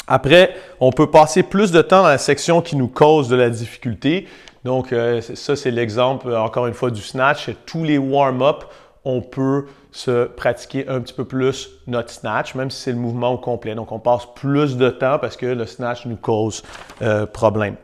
[0.08, 3.50] Après, on peut passer plus de temps dans la section qui nous cause de la
[3.50, 4.28] difficulté.
[4.64, 7.50] Donc, euh, ça, c'est l'exemple, encore une fois, du snatch.
[7.66, 8.66] Tous les warm-up,
[9.04, 13.32] on peut se pratiquer un petit peu plus notre snatch, même si c'est le mouvement
[13.32, 13.74] au complet.
[13.74, 16.64] Donc, on passe plus de temps parce que le snatch nous cause
[17.02, 17.76] euh, problème.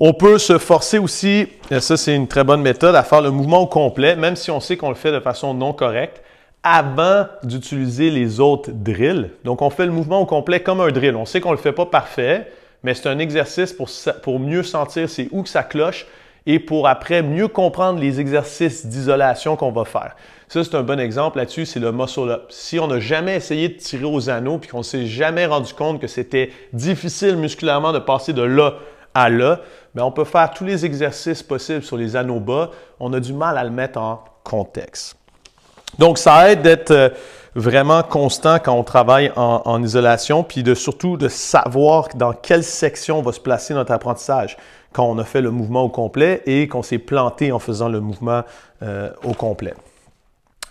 [0.00, 3.30] On peut se forcer aussi, et ça c'est une très bonne méthode, à faire le
[3.30, 6.20] mouvement au complet, même si on sait qu'on le fait de façon non correcte,
[6.64, 9.30] avant d'utiliser les autres drills.
[9.44, 11.14] Donc on fait le mouvement au complet comme un drill.
[11.14, 12.50] On sait qu'on ne le fait pas parfait,
[12.82, 13.88] mais c'est un exercice pour,
[14.22, 16.06] pour mieux sentir c'est où que ça cloche
[16.46, 20.16] et pour après mieux comprendre les exercices d'isolation qu'on va faire.
[20.48, 22.46] Ça, c'est un bon exemple là-dessus, c'est le muscle up.
[22.50, 26.00] Si on n'a jamais essayé de tirer aux anneaux puis qu'on s'est jamais rendu compte
[26.00, 28.74] que c'était difficile musculairement de passer de là
[29.14, 29.60] là,
[29.94, 32.70] mais on peut faire tous les exercices possibles sur les anneaux bas.
[33.00, 35.16] On a du mal à le mettre en contexte.
[35.98, 37.08] Donc, ça aide d'être euh,
[37.54, 43.22] vraiment constant quand on travaille en, isolation, puis de surtout de savoir dans quelle section
[43.22, 44.56] va se placer notre apprentissage
[44.92, 48.00] quand on a fait le mouvement au complet et qu'on s'est planté en faisant le
[48.00, 48.42] mouvement
[48.82, 49.74] euh, au complet.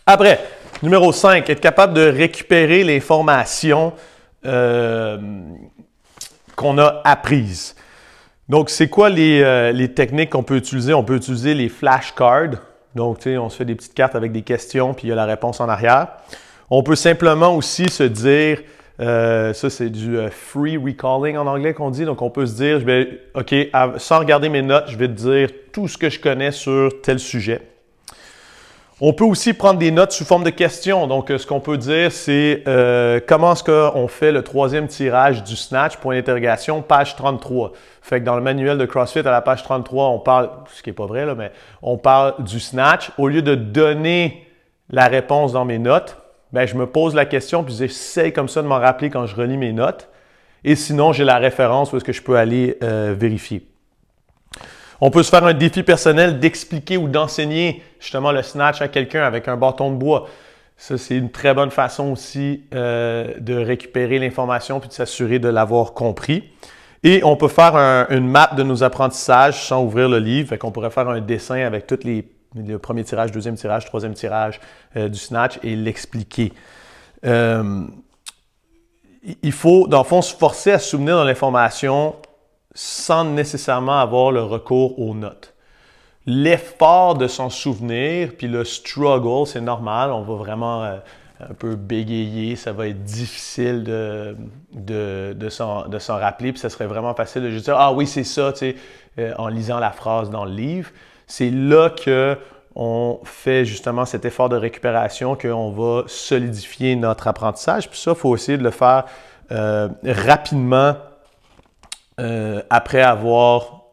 [0.06, 0.40] Après,
[0.82, 3.94] numéro 5, être capable de récupérer l'information
[4.46, 5.18] euh,
[6.56, 7.76] qu'on a apprises.
[8.54, 10.94] Donc, c'est quoi euh, les, techniques qu'on peut utiliser?
[10.94, 12.60] On peut utiliser les flashcards.
[12.94, 15.26] Donc, on se fait des petites cartes avec des questions, puis il y a la
[15.26, 16.10] réponse en arrière.
[16.70, 18.60] On peut simplement aussi se dire,
[19.00, 22.06] euh, ça c'est du euh, free recalling en anglais qu'on dit.
[22.06, 22.80] Donc, on peut se dire,
[23.34, 23.56] OK,
[23.98, 27.18] sans regarder mes notes, je vais te dire tout ce que je connais sur tel
[27.18, 27.60] sujet.
[29.02, 31.08] On peut aussi prendre des notes sous forme de questions.
[31.08, 32.62] Donc, ce qu'on peut dire, c'est
[33.28, 37.74] comment est-ce qu'on fait le troisième tirage du snatch, point d'interrogation, page 33.
[38.04, 40.90] Fait que dans le manuel de CrossFit, à la page 33, on parle, ce qui
[40.90, 43.12] n'est pas vrai, là, mais on parle du snatch.
[43.18, 44.46] Au lieu de donner
[44.90, 46.18] la réponse dans mes notes,
[46.52, 49.38] ben, je me pose la question, puis j'essaie comme ça de m'en rappeler quand je
[49.38, 50.10] relis mes notes.
[50.66, 53.66] Et sinon, j'ai la référence où est-ce que je peux aller euh, vérifier.
[55.00, 59.24] On peut se faire un défi personnel d'expliquer ou d'enseigner justement le snatch à quelqu'un
[59.24, 60.28] avec un bâton de bois.
[60.76, 65.48] Ça, c'est une très bonne façon aussi euh, de récupérer l'information puis de s'assurer de
[65.48, 66.44] l'avoir compris.
[67.04, 67.76] Et on peut faire
[68.10, 70.50] une map de nos apprentissages sans ouvrir le livre.
[70.50, 74.14] Fait qu'on pourrait faire un dessin avec tous les le premier tirage, deuxième tirage, troisième
[74.14, 74.60] tirage
[74.96, 76.54] euh, du snatch et l'expliquer.
[77.26, 77.86] Euh,
[79.42, 82.16] il faut, dans le fond, se forcer à se souvenir de l'information
[82.74, 85.54] sans nécessairement avoir le recours aux notes.
[86.26, 90.98] L'effort de s'en souvenir, puis le struggle, c'est normal, on va vraiment euh,
[91.50, 94.36] un peu bégayer, ça va être difficile de,
[94.74, 98.24] de, de s'en rappeler, puis ça serait vraiment facile de juste dire Ah oui, c'est
[98.24, 98.76] ça, tu sais,
[99.20, 100.90] euh, en lisant la phrase dans le livre.
[101.28, 102.38] C'est là que
[102.76, 107.90] on fait justement cet effort de récupération, qu'on va solidifier notre apprentissage.
[107.90, 109.06] Puis ça, il faut essayer de le faire
[109.52, 110.96] euh, rapidement
[112.20, 113.84] euh, après avoir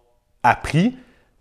[0.43, 0.97] appris.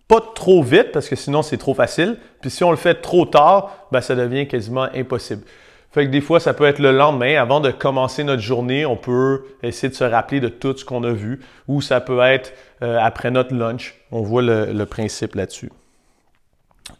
[0.07, 2.17] Pas trop vite, parce que sinon c'est trop facile.
[2.41, 5.43] Puis si on le fait trop tard, ben, ça devient quasiment impossible.
[5.91, 8.95] Fait que des fois, ça peut être le lendemain, avant de commencer notre journée, on
[8.95, 12.53] peut essayer de se rappeler de tout ce qu'on a vu, ou ça peut être
[12.83, 13.95] euh, après notre lunch.
[14.11, 15.71] On voit le, principe là-dessus.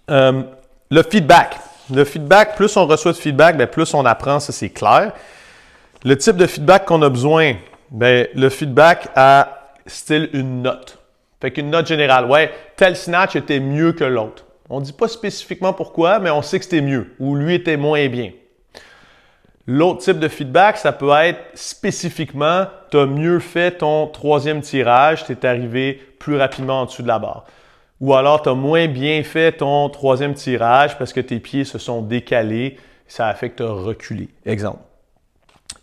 [0.09, 0.41] Euh,
[0.89, 1.57] le feedback.
[1.93, 5.11] Le feedback, plus on reçoit de feedback, bien, plus on apprend, ça c'est clair.
[6.03, 7.55] Le type de feedback qu'on a besoin,
[7.91, 10.97] bien, le feedback a style une note.
[11.41, 14.45] Fait qu'une note générale, ouais, tel snatch était mieux que l'autre.
[14.69, 17.77] On ne dit pas spécifiquement pourquoi, mais on sait que c'était mieux ou lui était
[17.77, 18.31] moins bien.
[19.71, 25.25] L'autre type de feedback, ça peut être spécifiquement, tu as mieux fait ton troisième tirage,
[25.25, 27.45] tu es arrivé plus rapidement en dessous de la barre.
[28.01, 31.77] Ou alors, tu as moins bien fait ton troisième tirage parce que tes pieds se
[31.77, 32.77] sont décalés,
[33.07, 34.29] ça a fait que tu as reculé.
[34.43, 34.79] Exemple.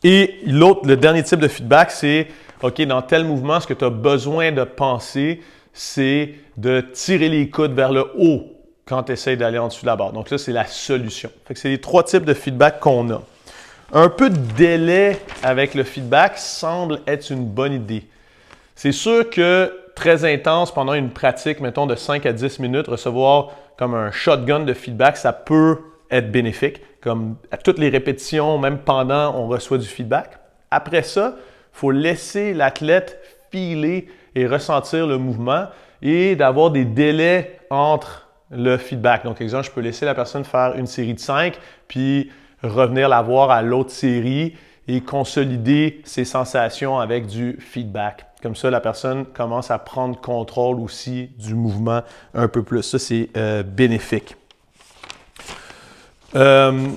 [0.02, 2.26] Et l'autre, le dernier type de feedback, c'est
[2.64, 7.50] OK, dans tel mouvement, ce que tu as besoin de penser, c'est de tirer les
[7.50, 8.52] coudes vers le haut
[8.84, 10.12] quand tu essaies d'aller en dessous de la barre.
[10.12, 11.30] Donc, ça, c'est la solution.
[11.54, 13.22] C'est les trois types de feedback qu'on a.
[13.92, 18.04] Un peu de délai avec le feedback semble être une bonne idée.
[18.74, 23.52] C'est sûr que très intense pendant une pratique, mettons de 5 à 10 minutes, recevoir
[23.78, 25.78] comme un shotgun de feedback, ça peut
[26.10, 26.80] être bénéfique.
[27.00, 30.38] Comme à toutes les répétitions, même pendant, on reçoit du feedback.
[30.72, 33.20] Après ça, il faut laisser l'athlète
[33.52, 35.66] filer et ressentir le mouvement
[36.02, 39.22] et d'avoir des délais entre le feedback.
[39.24, 42.30] Donc, exemple, je peux laisser la personne faire une série de 5, puis
[42.68, 44.54] revenir la voir à l'autre série
[44.88, 48.26] et consolider ses sensations avec du feedback.
[48.42, 52.02] Comme ça, la personne commence à prendre contrôle aussi du mouvement
[52.34, 52.82] un peu plus.
[52.82, 54.36] Ça, c'est euh, bénéfique.
[56.34, 56.88] Euh,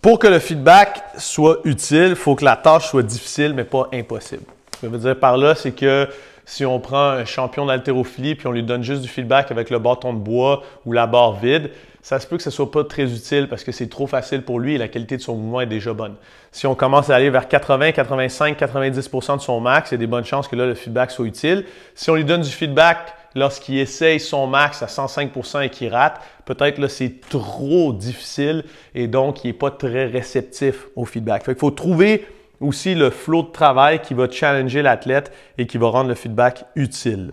[0.00, 3.88] pour que le feedback soit utile, il faut que la tâche soit difficile, mais pas
[3.92, 4.44] impossible.
[4.74, 6.08] Ce que je veux dire par là, c'est que
[6.44, 9.78] si on prend un champion d'haltérophilie puis on lui donne juste du feedback avec le
[9.78, 11.70] bâton de bois ou la barre vide,
[12.02, 14.60] ça se peut que ce soit pas très utile parce que c'est trop facile pour
[14.60, 16.16] lui et la qualité de son mouvement est déjà bonne.
[16.52, 19.98] Si on commence à aller vers 80, 85, 90% de son max, il y a
[19.98, 21.64] des bonnes chances que là, le feedback soit utile.
[21.94, 26.20] Si on lui donne du feedback lorsqu'il essaye son max à 105% et qu'il rate,
[26.44, 31.44] peut-être là, c'est trop difficile et donc il n'est pas très réceptif au feedback.
[31.48, 32.26] il faut trouver
[32.64, 36.64] aussi le flow de travail qui va challenger l'athlète et qui va rendre le feedback
[36.74, 37.32] utile.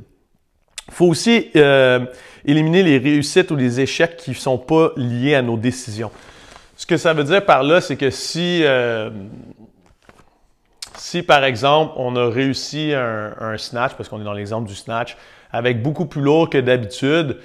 [0.87, 2.05] Il faut aussi euh,
[2.43, 6.11] éliminer les réussites ou les échecs qui ne sont pas liés à nos décisions.
[6.75, 9.09] Ce que ça veut dire par là, c'est que si, euh,
[10.97, 15.15] si par exemple on a réussi un, snatch, parce qu'on est dans l'exemple du snatch,
[15.51, 17.37] avec beaucoup plus lourd que d'habitude,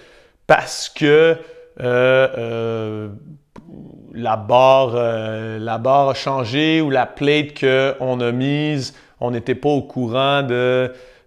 [0.46, 1.36] parce que
[1.80, 3.08] euh,
[4.16, 9.54] la barre, euh, la barre a changé ou la plate qu'on a mise, on n'était
[9.54, 10.46] pas au courant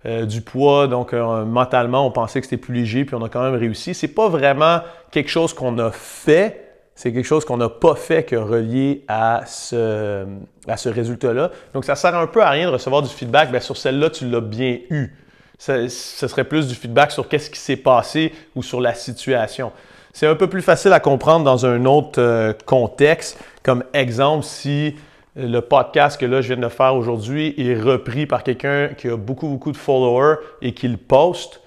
[0.06, 3.30] euh, du poids, donc euh, mentalement, on pensait que c'était plus léger, puis on a
[3.30, 3.94] quand même réussi.
[3.94, 4.80] C'est pas vraiment
[5.12, 9.44] quelque chose qu'on a fait, c'est quelque chose qu'on n'a pas fait que relié à
[9.46, 10.26] ce,
[10.68, 11.52] résultat-là.
[11.74, 13.52] Donc, ça sert un peu à rien de recevoir du feedback.
[13.52, 15.16] Bien, sur celle-là, tu l'as bien eu.
[15.58, 19.74] Ce, serait plus du feedback sur qu'est-ce qui s'est passé ou sur la situation.
[20.14, 23.40] C'est un peu plus facile à comprendre dans un autre euh, contexte.
[23.64, 24.96] Comme exemple, si
[25.36, 29.18] le podcast que là, je viens de faire aujourd'hui est repris par quelqu'un qui a
[29.18, 31.62] beaucoup, beaucoup de followers et qui le poste,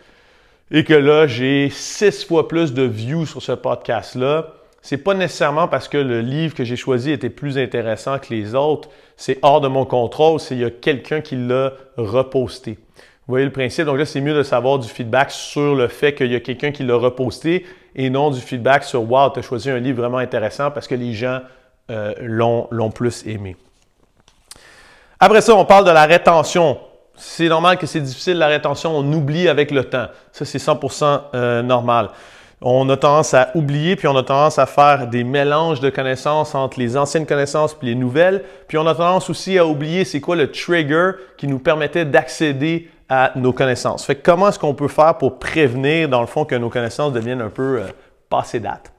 [0.71, 5.69] et que là, j'ai six fois plus de views sur ce podcast-là, c'est pas nécessairement
[5.69, 8.89] parce que le livre que j'ai choisi était plus intéressant que les autres.
[9.17, 10.41] C'est hors de mon contrôle.
[10.41, 12.79] C'est il y a quelqu'un qui l'a reposté.
[13.27, 13.85] Vous voyez le principe?
[13.85, 16.73] Donc là, c'est mieux de savoir du feedback sur le fait qu'il y a quelqu'un
[16.73, 20.19] qui l'a reposté et non du feedback sur Wow, tu as choisi un livre vraiment
[20.19, 21.41] intéressant parce que les gens
[21.91, 23.57] euh, l'ont plus aimé.
[25.21, 26.79] Après ça, on parle de la rétention.
[27.15, 30.07] C'est normal que c'est difficile la rétention, on oublie avec le temps.
[30.33, 32.09] Ça, c'est 100% euh, normal.
[32.65, 36.55] On a tendance à oublier, puis on a tendance à faire des mélanges de connaissances
[36.55, 38.45] entre les anciennes connaissances et les nouvelles.
[38.69, 42.89] Puis on a tendance aussi à oublier c'est quoi le trigger qui nous permettait d'accéder
[43.09, 44.05] à nos connaissances.
[44.05, 47.43] Fait comment est-ce qu'on peut faire pour prévenir, dans le fond, que nos connaissances deviennent
[47.43, 47.87] un peu euh,
[48.31, 48.93] passées date?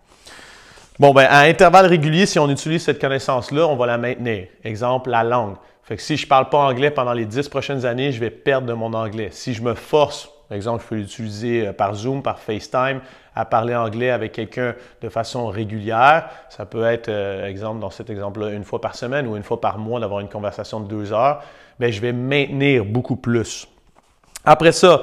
[1.00, 4.48] Bon, ben, à intervalles réguliers, si on utilise cette connaissance-là, on va la maintenir.
[4.64, 5.56] Exemple, la langue.
[5.84, 8.68] Fait que si je parle pas anglais pendant les dix prochaines années, je vais perdre
[8.68, 9.30] de mon anglais.
[9.32, 13.02] Si je me force, par exemple, je peux l'utiliser euh, par Zoom, par FaceTime,
[13.36, 16.30] à parler anglais avec quelqu'un de façon régulière.
[16.50, 19.60] Ça peut être, euh, exemple, dans cet exemple-là, une fois par semaine ou une fois
[19.60, 21.42] par mois d'avoir une conversation de deux heures.
[21.80, 23.68] Bien, je vais maintenir beaucoup plus.
[24.46, 25.02] Après ça,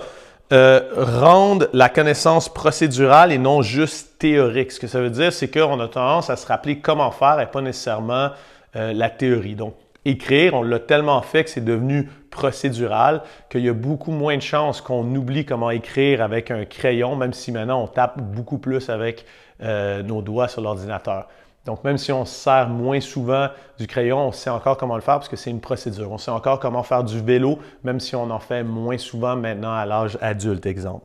[0.53, 4.71] euh, rendre la connaissance procédurale et non juste théorique.
[4.71, 7.51] Ce que ça veut dire, c'est qu'on a tendance à se rappeler comment faire et
[7.51, 8.31] pas nécessairement
[8.77, 9.57] euh, la théorie.
[9.57, 14.37] Donc, écrire, on l'a tellement fait que c'est devenu procédural qu'il y a beaucoup moins
[14.37, 18.59] de chances qu'on oublie comment écrire avec un crayon, même si maintenant on tape beaucoup
[18.59, 19.27] plus avec
[19.63, 21.27] euh, nos doigts sur l'ordinateur.
[21.67, 25.03] Donc, même si on se sert moins souvent du crayon, on sait encore comment le
[25.03, 26.11] faire parce que c'est une procédure.
[26.11, 29.75] On sait encore comment faire du vélo, même si on en fait moins souvent maintenant
[29.75, 31.05] à l'âge adulte, exemple.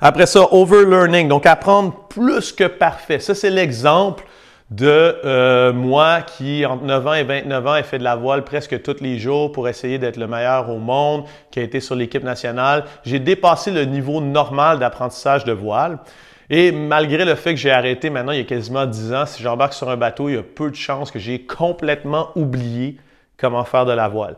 [0.00, 3.18] Après ça, overlearning, donc apprendre plus que parfait.
[3.18, 4.24] Ça, c'est l'exemple
[4.70, 8.42] de euh, moi qui, entre 9 ans et 29 ans, ai fait de la voile
[8.42, 11.94] presque tous les jours pour essayer d'être le meilleur au monde, qui a été sur
[11.94, 12.84] l'équipe nationale.
[13.04, 15.98] J'ai dépassé le niveau normal d'apprentissage de voile.
[16.50, 19.42] Et malgré le fait que j'ai arrêté maintenant il y a quasiment 10 ans, si
[19.42, 22.98] j'embarque sur un bateau, il y a peu de chances que j'ai complètement oublié
[23.36, 24.36] comment faire de la voile.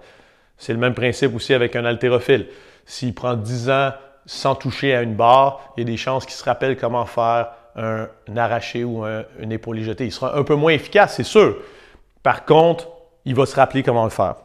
[0.56, 2.46] C'est le même principe aussi avec un haltérophile.
[2.84, 3.92] S'il prend 10 ans
[4.26, 7.48] sans toucher à une barre, il y a des chances qu'il se rappelle comment faire
[7.78, 10.04] un, arraché ou un, une épaule jetée.
[10.04, 11.56] Il sera un peu moins efficace, c'est sûr.
[12.22, 12.88] Par contre,
[13.24, 14.36] il va se rappeler comment le faire.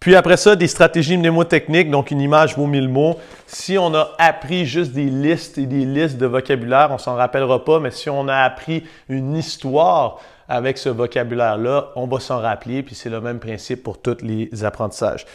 [0.00, 3.18] Puis après ça, des stratégies mnémotechniques, donc une image vaut mille mots.
[3.46, 7.62] Si on a appris juste des listes et des listes de vocabulaire, on s'en rappellera
[7.66, 12.82] pas, mais si on a appris une histoire avec ce vocabulaire-là, on va s'en rappeler,
[12.82, 15.26] puis c'est le même principe pour tous les apprentissages.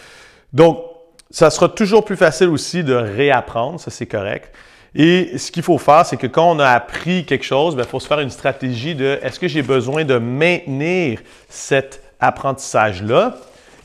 [0.52, 0.84] Donc,
[1.30, 4.52] ça sera toujours plus facile aussi de réapprendre, ça c'est correct.
[4.96, 7.84] Et ce qu'il faut faire, c'est que quand on a appris quelque chose, il ben,
[7.84, 13.36] faut se faire une stratégie de est-ce que j'ai besoin de maintenir cet apprentissage-là?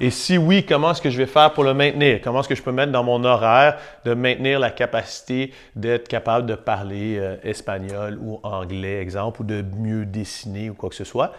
[0.03, 2.21] Et si oui, comment est-ce que je vais faire pour le maintenir?
[2.23, 6.47] Comment est-ce que je peux mettre dans mon horaire de maintenir la capacité d'être capable
[6.47, 11.05] de parler euh, espagnol ou anglais, exemple, ou de mieux dessiner ou quoi que ce
[11.05, 11.35] soit?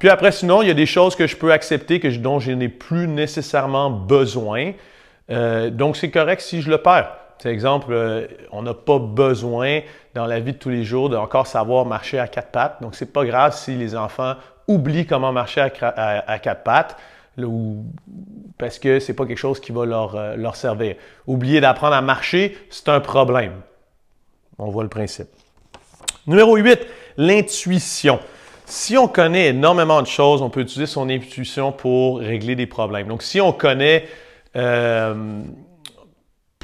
[0.00, 2.52] Puis après, sinon, il y a des choses que je peux accepter que dont je
[2.52, 4.72] n'ai plus nécessairement besoin.
[5.30, 7.14] Euh, donc, c'est correct si je le perds.
[7.42, 9.80] Par exemple, euh, on n'a pas besoin
[10.14, 12.82] dans la vie de tous les jours d'encore savoir marcher à quatre pattes.
[12.82, 14.34] Donc, c'est pas grave si les enfants
[14.68, 16.96] oublient comment marcher à quatre pattes
[18.58, 20.96] parce que c'est pas quelque chose qui va leur, euh, leur servir.
[21.26, 23.52] Oublier d'apprendre à marcher, c'est un problème.
[24.58, 25.28] On voit le principe.
[26.26, 26.78] Numéro 8,
[27.16, 28.20] l'intuition.
[28.66, 33.08] Si on connaît énormément de choses, on peut utiliser son intuition pour régler des problèmes.
[33.08, 34.06] Donc, si on connaît
[34.56, 35.42] euh,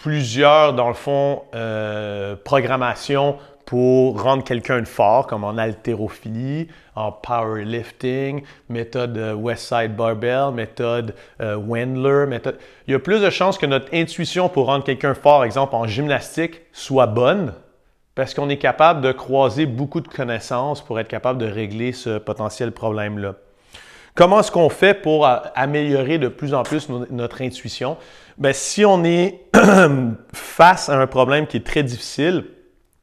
[0.07, 8.45] plusieurs, dans le fond, euh, programmations pour rendre quelqu'un fort, comme en haltérophilie, en powerlifting,
[8.69, 12.57] méthode euh, Westside Barbell, méthode euh, Wendler, méthode...
[12.87, 15.89] Il y a plus de chances que notre intuition pour rendre quelqu'un fort, exemple en
[15.89, 17.53] gymnastique, soit bonne,
[18.15, 22.19] parce qu'on est capable de croiser beaucoup de connaissances pour être capable de régler ce
[22.19, 23.35] potentiel problème-là.
[24.17, 27.99] Comment est-ce qu'on fait pour améliorer de plus en plus notre intuition?
[28.39, 29.43] Bien, si on est
[30.33, 32.47] face à un problème qui est très difficile,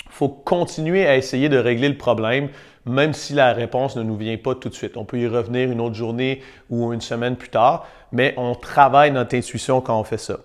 [0.06, 2.50] il faut continuer à essayer de régler le problème,
[2.88, 4.98] même si la réponse ne nous vient pas tout de suite.
[4.98, 9.12] On peut y revenir une autre journée ou une semaine plus tard, mais on travaille
[9.12, 10.38] notre intuition quand on fait ça.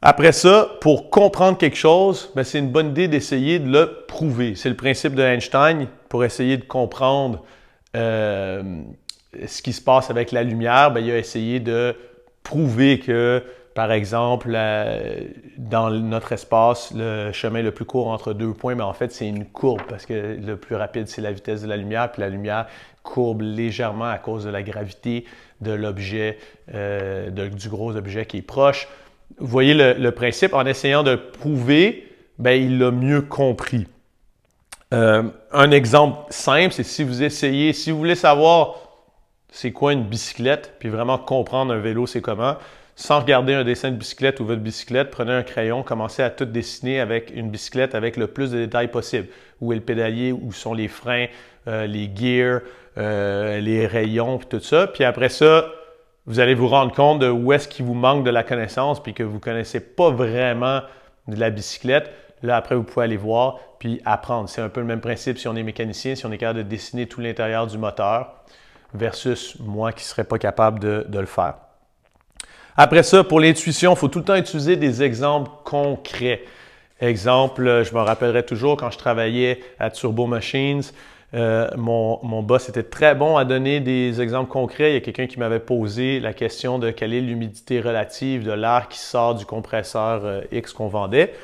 [0.00, 4.54] Après ça, pour comprendre quelque chose, ben, c'est une bonne idée d'essayer de le prouver.
[4.54, 7.44] C'est le principe de Einstein pour essayer de comprendre
[7.96, 8.62] euh,
[9.46, 10.90] ce qui se passe avec la lumière.
[10.90, 11.94] Ben, il a essayé de
[12.42, 13.42] prouver que
[13.78, 14.58] par exemple,
[15.56, 19.28] dans notre espace, le chemin le plus court entre deux points, mais en fait, c'est
[19.28, 22.28] une courbe parce que le plus rapide, c'est la vitesse de la lumière, puis la
[22.28, 22.66] lumière
[23.04, 25.26] courbe légèrement à cause de la gravité
[25.60, 26.38] de l'objet,
[26.74, 28.88] euh, du gros objet qui est proche.
[29.38, 33.86] Vous voyez le, principe, en essayant de prouver, ben, il l'a mieux compris.
[34.92, 38.87] Euh, un exemple simple, c'est si vous essayez, si vous voulez savoir
[39.50, 42.56] c'est quoi une bicyclette, puis vraiment comprendre un vélo, c'est comment,
[42.98, 46.44] sans regarder un dessin de bicyclette ou votre bicyclette, prenez un crayon, commencez à tout
[46.44, 49.28] dessiner avec une bicyclette avec le plus de détails possible.
[49.60, 51.26] Où est le pédalier, où sont les freins,
[51.68, 52.60] euh, les gears,
[52.98, 54.88] euh, les rayons, tout ça.
[54.88, 55.66] Puis après ça,
[56.26, 59.14] vous allez vous rendre compte de où est-ce qu'il vous manque de la connaissance, puis
[59.14, 60.80] que vous ne connaissez pas vraiment
[61.28, 62.10] de la bicyclette.
[62.42, 64.48] Là, après, vous pouvez aller voir, puis apprendre.
[64.48, 66.68] C'est un peu le même principe si on est mécanicien, si on est capable de
[66.68, 68.42] dessiner tout l'intérieur du moteur,
[68.94, 71.54] versus moi qui ne serais pas capable de le faire.
[72.80, 76.44] Après ça, pour l'intuition, il faut tout le temps utiliser des exemples concrets.
[77.00, 80.82] Exemple, euh, je me rappellerai toujours quand je travaillais à Turbo Machines,
[81.34, 84.92] euh, mon, boss était très bon à donner des exemples concrets.
[84.92, 88.52] Il y a quelqu'un qui m'avait posé la question de quelle est l'humidité relative de
[88.52, 91.34] l'air qui sort du compresseur euh, X qu'on vendait.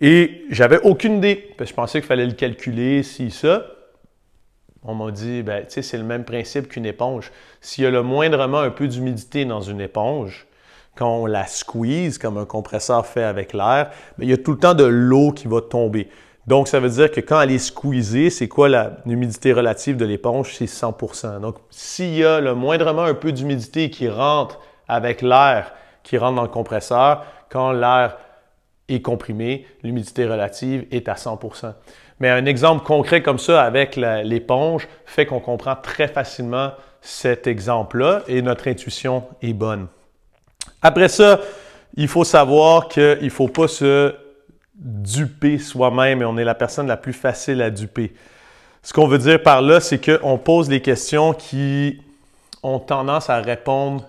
[0.00, 1.54] Et j'avais aucune idée.
[1.60, 3.66] je pensais qu'il fallait le calculer, si, ça.
[4.84, 7.30] On m'a dit, ben, c'est le même principe qu'une éponge.
[7.60, 10.46] S'il y a le moindrement un peu d'humidité dans une éponge,
[10.96, 14.58] quand on la squeeze, comme un compresseur fait avec l'air, il y a tout le
[14.58, 16.08] temps de l'eau qui va tomber.
[16.46, 18.68] Donc, ça veut dire que quand elle est squeezée, c'est quoi
[19.06, 20.54] l'humidité relative de l'éponge?
[20.56, 24.58] C'est 100% Donc, s'il y a le moindrement un peu d'humidité qui rentre
[24.88, 25.72] avec l'air
[26.02, 28.18] qui rentre dans le compresseur, quand l'air
[28.88, 31.38] est comprimé, l'humidité relative est à 100
[32.20, 38.22] Mais un exemple concret comme ça avec l'éponge fait qu'on comprend très facilement cet exemple-là
[38.28, 39.88] et notre intuition est bonne.
[40.82, 41.40] Après ça,
[41.94, 44.14] il faut savoir qu'il ne faut pas se
[44.74, 48.14] duper soi-même et on est la personne la plus facile à duper.
[48.82, 52.00] Ce qu'on veut dire par là, c'est qu'on pose des questions qui
[52.62, 54.04] ont tendance à répondre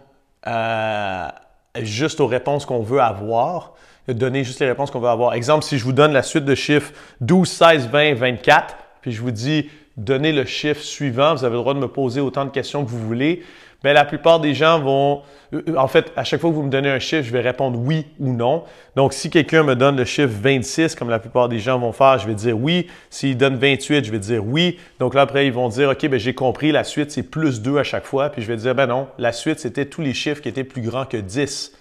[1.82, 3.73] juste aux réponses qu'on veut avoir,
[4.08, 5.34] donner juste les réponses qu'on veut avoir.
[5.34, 6.92] Exemple, si je vous donne la suite de chiffres
[7.22, 11.62] 12, 16, 20, 24, puis je vous dis donnez le chiffre suivant, vous avez le
[11.62, 13.44] droit de me poser autant de questions que vous voulez.
[13.84, 15.24] Bien, la plupart des gens vont,
[15.54, 17.78] euh, en fait, à chaque fois que vous me donnez un chiffre, je vais répondre
[17.78, 18.64] oui ou non.
[18.96, 22.18] Donc, si quelqu'un me donne le chiffre 26, comme la plupart des gens vont faire,
[22.18, 22.88] je vais dire oui.
[23.10, 24.80] S'il donne 28, je vais dire oui.
[25.00, 27.78] Donc là, après, ils vont dire, OK, ben j'ai compris, la suite, c'est plus 2
[27.78, 28.30] à chaque fois.
[28.30, 30.82] Puis je vais dire, ben non, la suite, c'était tous les chiffres qui étaient plus
[30.82, 31.74] grands que 10.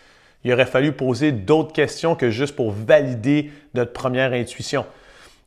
[0.45, 4.84] Il aurait fallu poser d'autres questions que juste pour valider notre première intuition.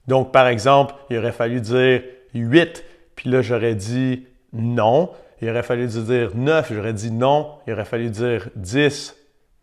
[0.08, 2.02] Donc, par exemple, il aurait fallu dire
[2.34, 2.84] 8,
[3.16, 4.24] puis là, j'aurais dit
[4.54, 5.10] non.
[5.42, 7.50] Il aurait fallu dire 9, j'aurais dit non.
[7.68, 9.16] Il aurait fallu dire 10.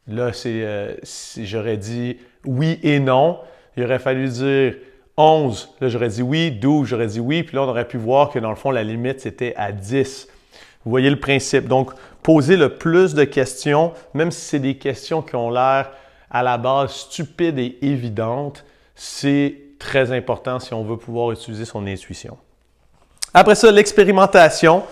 [0.08, 0.94] Là, c'est, euh,
[1.38, 3.38] j'aurais dit oui et non.
[3.76, 4.74] Il aurait fallu dire
[5.16, 5.76] 11.
[5.80, 6.50] Là, j'aurais dit oui.
[6.50, 7.42] 12, j'aurais dit oui.
[7.42, 10.28] Puis là, on aurait pu voir que dans le fond, la limite, c'était à 10.
[10.84, 11.68] Vous voyez le principe.
[11.68, 15.90] Donc, poser le plus de questions, même si c'est des questions qui ont l'air
[16.30, 18.64] à la base stupides et évidentes,
[18.94, 22.36] c'est très important si on veut pouvoir utiliser son intuition.
[23.34, 24.82] Après ça, l'expérimentation.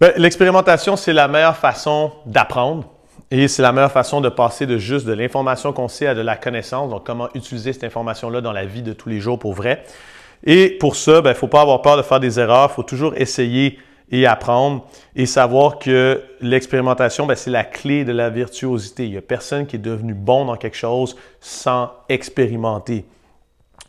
[0.00, 2.88] Ben, l'expérimentation, c'est la meilleure façon d'apprendre
[3.30, 6.20] et c'est la meilleure façon de passer de juste de l'information qu'on sait à de
[6.20, 6.90] la connaissance.
[6.90, 9.84] Donc, comment utiliser cette information-là dans la vie de tous les jours pour vrai.
[10.44, 12.70] Et pour ça, il ben, ne faut pas avoir peur de faire des erreurs.
[12.72, 13.78] Il faut toujours essayer
[14.10, 19.04] et apprendre et savoir que l'expérimentation, ben, c'est la clé de la virtuosité.
[19.04, 23.04] Il n'y a personne qui est devenu bon dans quelque chose sans expérimenter.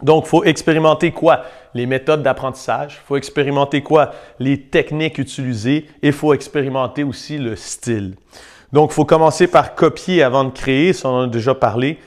[0.02, 1.44] Donc, il faut expérimenter quoi?
[1.74, 3.00] Les méthodes d'apprentissage.
[3.04, 4.12] Il faut expérimenter quoi?
[4.40, 5.86] Les techniques utilisées.
[6.02, 8.16] Et il faut expérimenter aussi le style.
[8.74, 12.00] Donc, il faut commencer par copier avant de créer, ça on en a déjà parlé.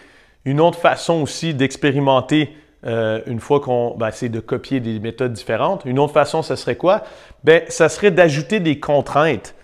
[0.45, 2.57] Une autre façon aussi d'expérimenter
[2.87, 5.85] euh, une fois qu'on, ben, c'est de copier des méthodes différentes.
[5.87, 7.03] Une autre façon, ce serait quoi?
[7.43, 9.55] Ben, ça serait d'ajouter des contraintes.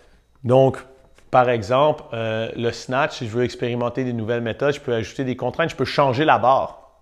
[0.42, 0.78] Donc,
[1.30, 5.24] par exemple, euh, le snatch, si je veux expérimenter des nouvelles méthodes, je peux ajouter
[5.24, 6.92] des contraintes, je peux changer la barre.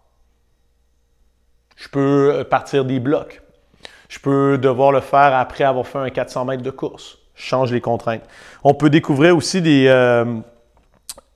[1.76, 3.40] Je peux euh, partir des blocs.
[4.08, 7.18] Je peux devoir le faire après avoir fait un 400 mètres de course.
[7.36, 8.22] Je change les contraintes.
[8.64, 9.84] On peut découvrir aussi des,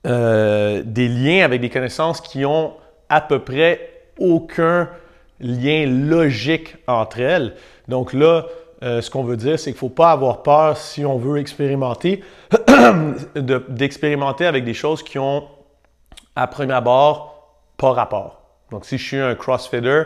[0.03, 2.73] des liens avec des connaissances qui ont
[3.07, 4.89] à peu près aucun
[5.39, 7.55] lien logique entre elles.
[7.87, 8.45] Donc là,
[8.81, 12.23] ce qu'on veut dire, c'est qu'il ne faut pas avoir peur si on veut expérimenter,
[13.69, 15.47] d'expérimenter avec des choses qui ont,
[16.35, 17.33] à premier abord,
[17.77, 18.41] pas rapport.
[18.71, 20.03] Donc si je suis un crossfitter,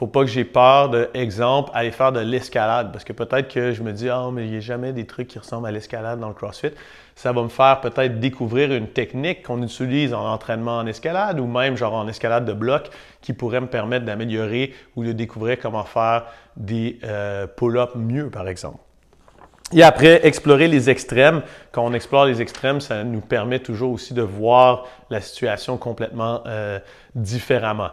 [0.00, 2.90] faut pas que j'ai peur de, exemple, aller faire de l'escalade.
[2.90, 5.28] Parce que peut-être que je me dis, ah, mais il n'y a jamais des trucs
[5.28, 6.70] qui ressemblent à l'escalade dans le CrossFit.
[7.16, 11.46] Ça va me faire peut-être découvrir une technique qu'on utilise en entraînement en escalade ou
[11.46, 12.88] même genre en escalade de bloc
[13.20, 18.48] qui pourrait me permettre d'améliorer ou de découvrir comment faire des euh, pull-ups mieux, par
[18.48, 18.78] exemple.
[19.72, 21.42] Et après, explorer les extrêmes.
[21.70, 26.42] Quand on explore les extrêmes, ça nous permet toujours aussi de voir la situation complètement
[26.46, 26.80] euh,
[27.14, 27.90] différemment.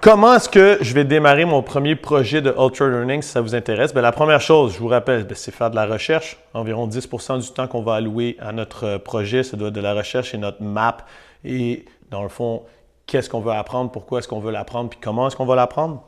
[0.00, 3.56] Comment est-ce que je vais démarrer mon premier projet de Ultra Learning si ça vous
[3.56, 3.92] intéresse?
[3.92, 6.36] Bien, la première chose, je vous rappelle, ben, c'est faire de la recherche.
[6.54, 9.80] Environ 10% du temps qu'on va allouer à notre euh, projet, ça doit être de
[9.80, 10.98] la recherche et notre map.
[11.44, 12.62] Et dans le fond,
[13.06, 16.02] qu'est-ce qu'on veut apprendre, pourquoi est-ce qu'on veut l'apprendre, puis comment est-ce qu'on va l'apprendre.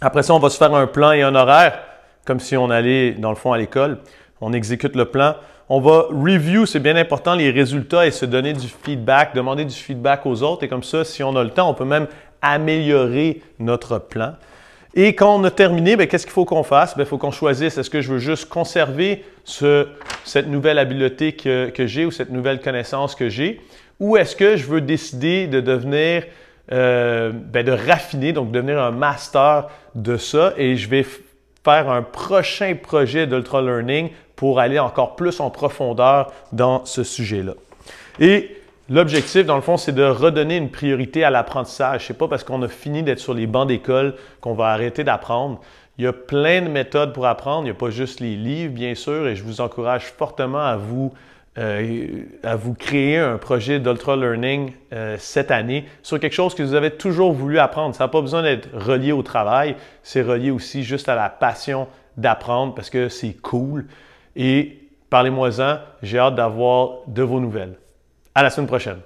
[0.00, 1.78] Après ça, on va se faire un plan et un horaire,
[2.24, 3.98] comme si on allait, dans le fond, à l'école.
[4.40, 5.36] On exécute le plan.
[5.68, 9.74] On va review, c'est bien important, les résultats et se donner du feedback, demander du
[9.74, 10.64] feedback aux autres.
[10.64, 12.08] Et comme ça, si on a le temps, on peut même
[12.40, 14.34] améliorer notre plan.
[14.94, 16.96] Et quand on a terminé, ben, qu'est-ce qu'il faut qu'on fasse?
[16.96, 21.86] Ben, il faut qu'on choisisse, est-ce que je veux juste conserver cette nouvelle habileté que,
[21.86, 23.60] j'ai ou cette nouvelle connaissance que j'ai,
[24.02, 26.24] ou est-ce que je veux décider de devenir,
[26.72, 31.06] euh, ben, de raffiner, donc devenir un master de ça, et je vais
[31.64, 37.54] faire un prochain projet d'ultra learning pour aller encore plus en profondeur dans ce sujet-là.
[38.18, 38.56] Et
[38.90, 42.08] L'objectif, dans le fond, c'est de redonner une priorité à l'apprentissage.
[42.08, 45.04] Ce n'est pas parce qu'on a fini d'être sur les bancs d'école qu'on va arrêter
[45.04, 45.60] d'apprendre.
[45.96, 47.62] Il y a plein de méthodes pour apprendre.
[47.62, 50.76] Il n'y a pas juste les livres, bien sûr, et je vous encourage fortement à
[50.76, 51.14] vous,
[51.58, 56.62] euh, à vous créer un projet d'ultra learning euh, cette année sur quelque chose que
[56.62, 57.94] vous avez toujours voulu apprendre.
[57.94, 61.88] Ça n'a pas besoin d'être relié au travail, c'est relié aussi juste à la passion
[62.16, 63.86] d'apprendre parce que c'est cool.
[64.34, 64.78] Et
[65.10, 67.74] parlez-moi-en, j'ai hâte d'avoir de vos nouvelles.
[68.34, 69.00] À la semaine prochaine.